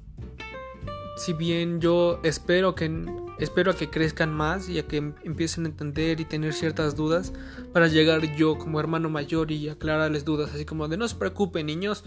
[1.17, 3.05] si bien yo espero que
[3.41, 6.95] espero a que crezcan más y a que em, empiecen a entender y tener ciertas
[6.95, 7.33] dudas
[7.73, 11.67] para llegar yo como hermano mayor y aclararles dudas así como de no se preocupen
[11.67, 12.05] niños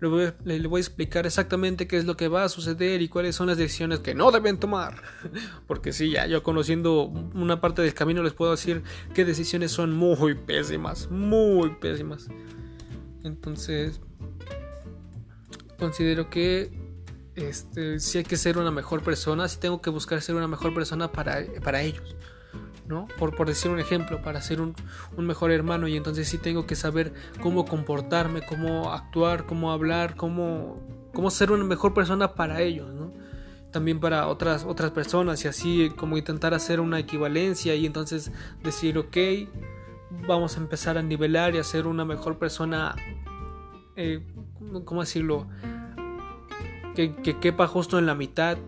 [0.00, 0.32] le voy,
[0.68, 3.58] voy, a explicar exactamente qué es lo que va a suceder y cuáles son las
[3.58, 5.02] decisiones que no deben tomar.
[5.66, 7.02] Porque sí, ya yo conociendo
[7.34, 12.28] una parte del camino les puedo decir qué decisiones son muy pésimas, muy pésimas.
[13.24, 14.00] Entonces,
[15.78, 16.70] considero que
[17.34, 20.74] este, si hay que ser una mejor persona, si tengo que buscar ser una mejor
[20.74, 22.16] persona para, para ellos,
[22.86, 23.06] ¿no?
[23.18, 24.74] Por, por, decir un ejemplo, para ser un,
[25.16, 30.16] un, mejor hermano y entonces sí tengo que saber cómo comportarme, cómo actuar, cómo hablar,
[30.16, 30.80] cómo,
[31.14, 33.12] cómo ser una mejor persona para ellos, ¿no?
[33.70, 38.32] También para otras, otras personas y así como intentar hacer una equivalencia y entonces
[38.64, 39.16] decir, ok,
[40.10, 42.94] vamos a empezar a nivelar y a ser una mejor persona,
[43.96, 44.26] eh,
[44.84, 45.46] ¿cómo decirlo?
[46.94, 48.58] Que, que, quepa justo en la mitad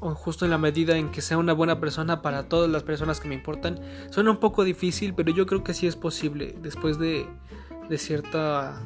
[0.00, 3.20] o justo en la medida en que sea una buena persona para todas las personas
[3.20, 3.80] que me importan.
[4.10, 7.26] Suena un poco difícil, pero yo creo que sí es posible después de,
[7.88, 8.80] de cierta...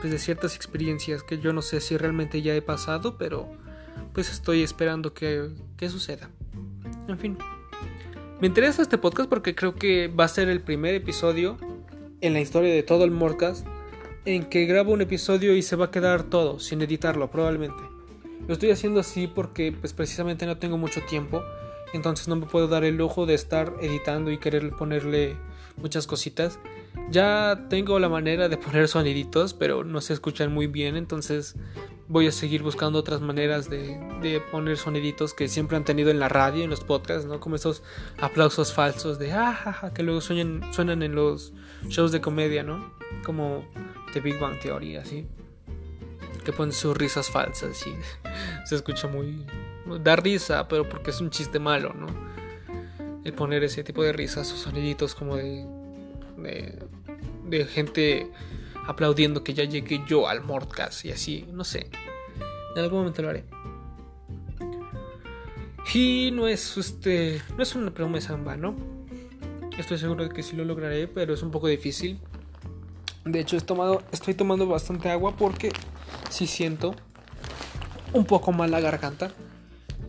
[0.00, 3.48] Pues de ciertas experiencias que yo no sé si realmente ya he pasado, pero
[4.12, 5.48] pues estoy esperando que,
[5.78, 6.28] que suceda.
[7.08, 7.38] En fin.
[8.38, 11.56] Me interesa este podcast porque creo que va a ser el primer episodio
[12.20, 13.66] en la historia de todo el Mordcast
[14.26, 17.82] en que grabo un episodio y se va a quedar todo, sin editarlo probablemente.
[18.46, 21.42] Lo estoy haciendo así porque pues precisamente no tengo mucho tiempo,
[21.94, 25.38] entonces no me puedo dar el lujo de estar editando y querer ponerle
[25.78, 26.58] muchas cositas.
[27.10, 31.56] Ya tengo la manera de poner soniditos, pero no se escuchan muy bien, entonces
[32.08, 36.20] voy a seguir buscando otras maneras de, de, poner soniditos que siempre han tenido en
[36.20, 37.40] la radio, en los podcasts, ¿no?
[37.40, 37.82] Como esos
[38.18, 41.52] aplausos falsos de ah, que luego suenan, suenan en los
[41.88, 42.92] shows de comedia, ¿no?
[43.24, 43.64] Como
[44.12, 45.26] The Big Bang Theory, así.
[46.44, 47.94] Que ponen sus risas falsas y
[48.66, 49.44] se escucha muy...
[50.02, 52.06] Da risa, pero porque es un chiste malo, ¿no?
[53.24, 55.64] El poner ese tipo de risas o soniditos como de
[56.36, 56.78] de,
[57.44, 58.30] de gente
[58.86, 61.90] aplaudiendo que ya llegué yo al Mordcast y así, no sé.
[62.74, 63.44] En algún momento lo haré.
[65.96, 67.40] Y no es este.
[67.56, 68.76] No es una promesa en vano.
[69.78, 72.20] Estoy seguro de que sí lo lograré, pero es un poco difícil.
[73.24, 75.72] De hecho, he tomado, estoy tomando bastante agua porque
[76.28, 76.94] sí siento
[78.12, 79.32] un poco mal la garganta.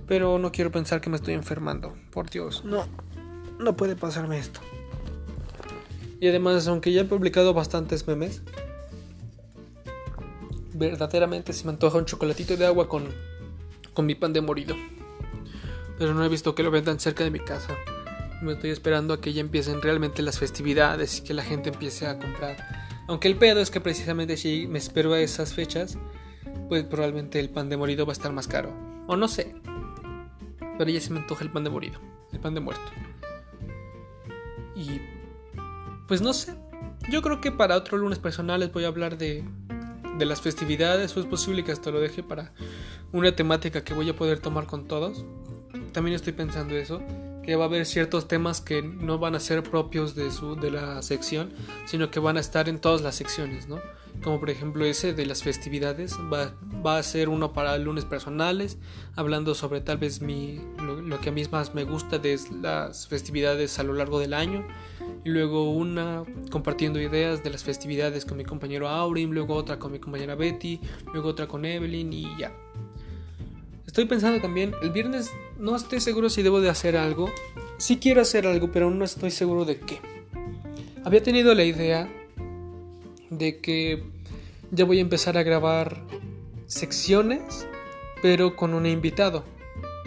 [0.10, 1.96] Pero no quiero pensar que me estoy enfermando.
[2.12, 2.86] Por Dios, no.
[3.58, 4.60] No puede pasarme esto.
[6.20, 8.42] Y además, aunque ya he publicado bastantes memes,
[10.78, 13.08] verdaderamente se me antoja un chocolatito de agua con,
[13.94, 14.76] con mi pan de morido.
[15.98, 17.76] Pero no he visto que lo vendan cerca de mi casa.
[18.42, 22.06] Me estoy esperando a que ya empiecen realmente las festividades y que la gente empiece
[22.06, 22.58] a comprar.
[23.08, 25.98] Aunque el pedo es que precisamente si me espero a esas fechas,
[26.70, 28.72] pues probablemente el pan de morido va a estar más caro.
[29.08, 29.56] O no sé.
[30.78, 32.00] Pero ya se me antoja el pan de morido.
[32.32, 32.92] El pan de muerto.
[34.76, 35.02] Y
[36.08, 36.54] pues no sé.
[37.10, 39.44] Yo creo que para otro lunes personal les voy a hablar de,
[40.18, 42.54] de las festividades o es posible que hasta lo deje para
[43.12, 45.26] una temática que voy a poder tomar con todos.
[45.92, 47.02] También estoy pensando eso,
[47.44, 50.72] que va a haber ciertos temas que no van a ser propios de, su, de
[50.72, 51.52] la sección,
[51.86, 53.80] sino que van a estar en todas las secciones, ¿no?
[54.24, 56.54] Como por ejemplo ese de las festividades, va,
[56.86, 58.78] va a ser uno para lunes personales,
[59.16, 63.08] hablando sobre tal vez mi, lo, lo que a mí más me gusta de las
[63.08, 64.66] festividades a lo largo del año
[65.24, 69.92] y luego una compartiendo ideas de las festividades con mi compañero Aurim, luego otra con
[69.92, 70.80] mi compañera Betty,
[71.14, 72.52] luego otra con Evelyn y ya.
[73.86, 77.32] Estoy pensando también, el viernes no estoy seguro si debo de hacer algo.
[77.78, 80.00] Sí quiero hacer algo, pero no estoy seguro de qué.
[81.04, 82.10] Había tenido la idea
[83.30, 84.04] de que
[84.72, 86.04] ya voy a empezar a grabar
[86.66, 87.68] secciones,
[88.22, 89.44] pero con un invitado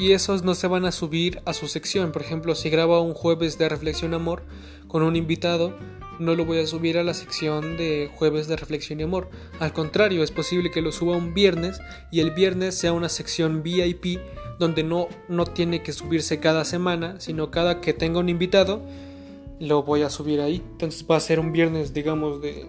[0.01, 2.11] y esos no se van a subir a su sección.
[2.11, 4.43] Por ejemplo, si grabo un jueves de reflexión amor
[4.89, 5.75] con un invitado,
[6.19, 9.29] no lo voy a subir a la sección de jueves de reflexión y amor.
[9.59, 13.63] Al contrario, es posible que lo suba un viernes y el viernes sea una sección
[13.63, 14.21] VIP
[14.59, 18.83] donde no, no tiene que subirse cada semana, sino cada que tenga un invitado
[19.59, 20.63] lo voy a subir ahí.
[20.73, 22.67] Entonces va a ser un viernes, digamos, de,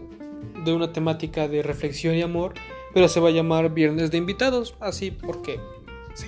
[0.63, 2.53] de una temática de reflexión y amor,
[2.93, 5.59] pero se va a llamar viernes de invitados, así porque
[6.13, 6.27] sí.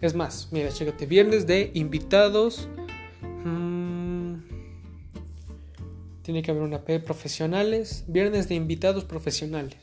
[0.00, 2.68] Es más, mira, chécate, viernes de invitados.
[3.44, 4.34] Mm,
[6.22, 8.04] tiene que haber una P profesionales.
[8.06, 9.78] Viernes de invitados profesionales.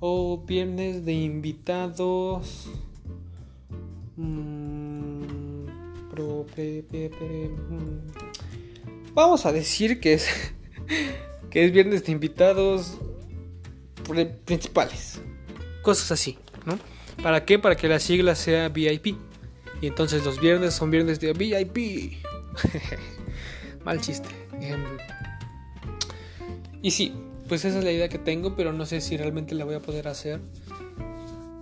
[0.00, 2.70] O viernes de invitados.
[4.16, 5.22] Mm,
[6.16, 6.40] mm.
[9.14, 10.28] vamos a decir que es.
[11.50, 12.98] que es viernes de invitados
[14.44, 15.20] principales.
[15.82, 16.78] Cosas así, ¿no?
[17.22, 17.58] ¿Para qué?
[17.58, 19.16] Para que la sigla sea VIP.
[19.80, 22.22] Y entonces los viernes son viernes de VIP.
[23.84, 24.28] Mal chiste.
[24.60, 24.84] Em,
[26.82, 27.14] y sí,
[27.48, 29.80] pues esa es la idea que tengo, pero no sé si realmente la voy a
[29.80, 30.40] poder hacer.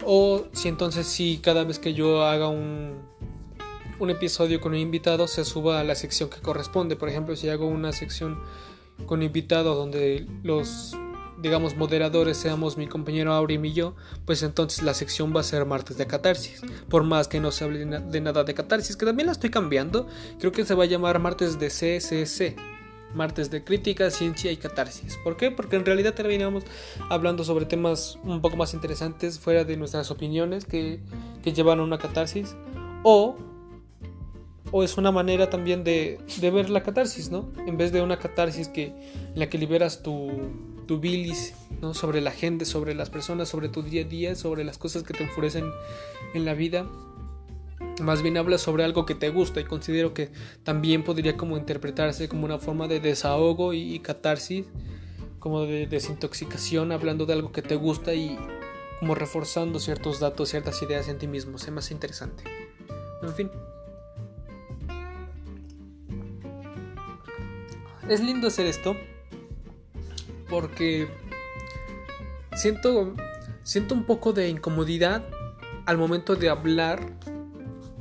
[0.04, 2.98] O si entonces si cada vez que yo haga un,
[3.98, 6.96] un episodio con un invitado se suba a la sección que corresponde.
[6.96, 8.38] Por ejemplo, si hago una sección
[9.06, 10.96] con invitado donde los
[11.40, 13.94] digamos, moderadores seamos mi compañero Aurim y yo,
[14.24, 16.62] pues entonces la sección va a ser martes de catarsis.
[16.88, 20.06] Por más que no se hable de nada de catarsis, que también la estoy cambiando,
[20.38, 22.56] creo que se va a llamar martes de CCC.
[23.14, 25.16] Martes de crítica, ciencia y catarsis.
[25.24, 25.50] ¿Por qué?
[25.50, 26.64] Porque en realidad terminamos
[27.08, 31.00] hablando sobre temas un poco más interesantes fuera de nuestras opiniones que,
[31.42, 32.54] que llevan a una catarsis.
[33.04, 33.38] O
[34.70, 37.50] o es una manera también de, de, ver la catarsis, ¿no?
[37.66, 40.30] En vez de una catarsis que, en la que liberas tu,
[40.86, 41.94] tu bilis, ¿no?
[41.94, 45.14] Sobre la gente, sobre las personas, sobre tu día a día, sobre las cosas que
[45.14, 45.70] te enfurecen
[46.34, 46.86] en la vida.
[48.02, 50.30] Más bien habla sobre algo que te gusta y considero que
[50.64, 54.66] también podría como interpretarse como una forma de desahogo y, catarsis,
[55.38, 58.38] como de desintoxicación, hablando de algo que te gusta y
[59.00, 61.58] como reforzando ciertos datos, ciertas ideas en ti mismo.
[61.58, 62.44] Sea más interesante.
[63.22, 63.50] En fin.
[68.08, 68.96] Es lindo hacer esto
[70.48, 71.08] porque
[72.56, 73.14] siento,
[73.62, 75.24] siento un poco de incomodidad
[75.84, 77.12] al momento de hablar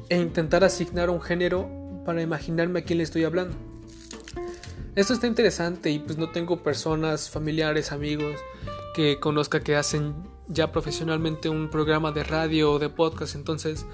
[0.10, 1.70] e intentar asignar un género
[2.06, 3.56] para imaginarme a quién le estoy hablando.
[4.96, 8.36] Esto está interesante y pues no tengo personas, familiares, amigos
[8.96, 10.16] que conozca que hacen
[10.48, 13.86] ya profesionalmente un programa de radio o de podcast, entonces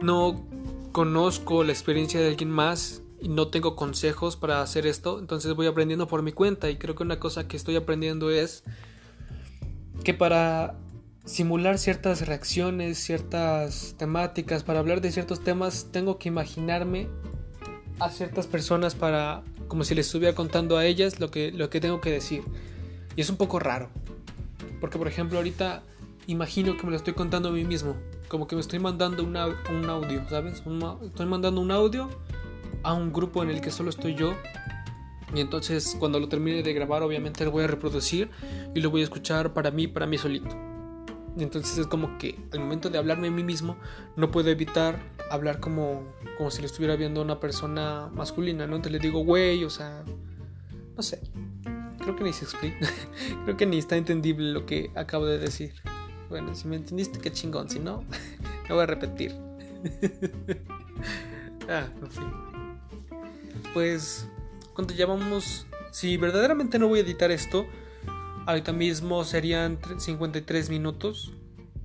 [0.00, 0.46] no
[0.92, 6.06] conozco la experiencia de alguien más no tengo consejos para hacer esto, entonces voy aprendiendo
[6.06, 8.62] por mi cuenta y creo que una cosa que estoy aprendiendo es
[10.04, 10.76] que para
[11.24, 17.08] simular ciertas reacciones, ciertas temáticas, para hablar de ciertos temas, tengo que imaginarme
[17.98, 21.80] a ciertas personas para como si les estuviera contando a ellas lo que, lo que
[21.80, 22.42] tengo que decir.
[23.16, 23.90] Y es un poco raro.
[24.80, 25.82] Porque por ejemplo ahorita
[26.26, 27.96] imagino que me lo estoy contando a mí mismo.
[28.28, 30.62] Como que me estoy mandando un audio, ¿sabes?
[31.02, 32.08] estoy mandando un audio
[32.82, 34.34] a un grupo en el que solo estoy yo.
[35.34, 38.30] Y entonces cuando lo termine de grabar obviamente lo voy a reproducir
[38.74, 40.56] y lo voy a escuchar para mí, para mí solito.
[41.36, 43.76] Y entonces es como que al momento de hablarme a mí mismo
[44.16, 44.98] no puedo evitar
[45.30, 46.02] hablar como,
[46.36, 48.76] como si le estuviera viendo a una persona masculina, ¿no?
[48.76, 50.04] Entonces le digo, güey, o sea,
[50.96, 51.20] no sé.
[51.98, 52.88] Creo que ni se explica.
[53.44, 55.74] Creo que ni está entendible lo que acabo de decir.
[56.28, 57.68] Bueno, si me entendiste, qué chingón.
[57.68, 58.02] Si no,
[58.68, 59.36] me voy a repetir.
[61.68, 62.47] ah, en fin
[63.74, 64.28] pues
[64.74, 67.66] cuando llamamos, si verdaderamente no voy a editar esto,
[68.46, 71.32] ahorita mismo serían 53 minutos,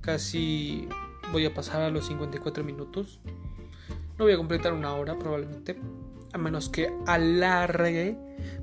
[0.00, 0.88] casi
[1.32, 3.20] voy a pasar a los 54 minutos.
[4.18, 5.76] No voy a completar una hora probablemente,
[6.32, 8.16] a menos que alargue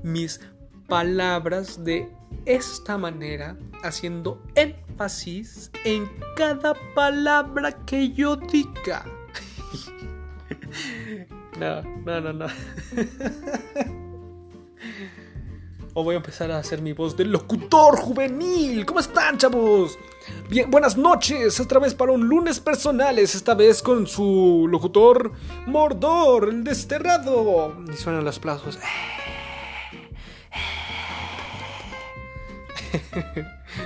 [0.04, 0.40] mis
[0.88, 2.10] palabras de
[2.46, 9.06] esta manera, haciendo énfasis en cada palabra que yo diga.
[11.62, 12.48] No, no, no, no.
[15.94, 18.84] o voy a empezar a hacer mi voz de locutor juvenil.
[18.84, 20.00] ¿Cómo están, chavos?
[20.50, 21.60] Bien, buenas noches.
[21.60, 23.36] Otra vez para un lunes personales.
[23.36, 25.34] Esta vez con su locutor
[25.68, 27.76] Mordor, el desterrado.
[27.94, 28.80] Y suenan los plazos.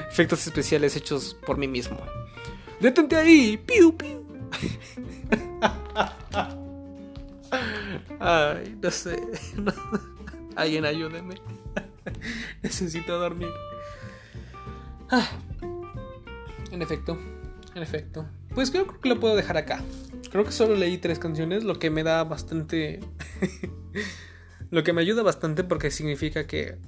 [0.09, 1.97] Efectos especiales hechos por mí mismo.
[2.79, 3.57] Detente ahí.
[3.57, 4.25] Piu, piu.
[8.19, 9.21] Ay, no sé.
[10.55, 11.35] Alguien ayúdeme.
[12.63, 13.49] Necesito dormir.
[15.09, 15.27] Ah.
[16.71, 17.17] En efecto,
[17.73, 18.25] en efecto.
[18.53, 19.83] Pues creo que lo puedo dejar acá.
[20.31, 22.99] Creo que solo leí tres canciones, lo que me da bastante.
[24.71, 26.79] Lo que me ayuda bastante porque significa que,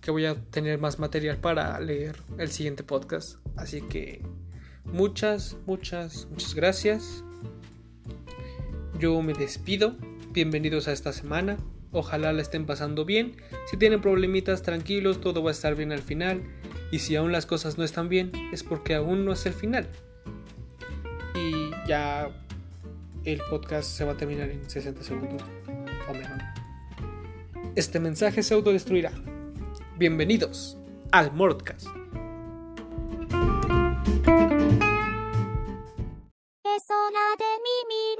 [0.00, 3.36] que voy a tener más material para leer el siguiente podcast.
[3.56, 4.24] Así que
[4.84, 7.22] muchas, muchas, muchas gracias.
[9.00, 9.96] Yo me despido.
[10.30, 11.56] Bienvenidos a esta semana.
[11.90, 13.34] Ojalá la estén pasando bien.
[13.70, 16.42] Si tienen problemitas, tranquilos, todo va a estar bien al final.
[16.92, 19.88] Y si aún las cosas no están bien, es porque aún no es el final.
[21.34, 22.28] Y ya
[23.24, 25.42] el podcast se va a terminar en 60 segundos
[26.06, 26.42] o menos.
[27.76, 29.12] Este mensaje se autodestruirá.
[29.96, 30.76] Bienvenidos
[31.10, 31.86] al Mordcast.
[36.64, 38.19] Es hora de mimir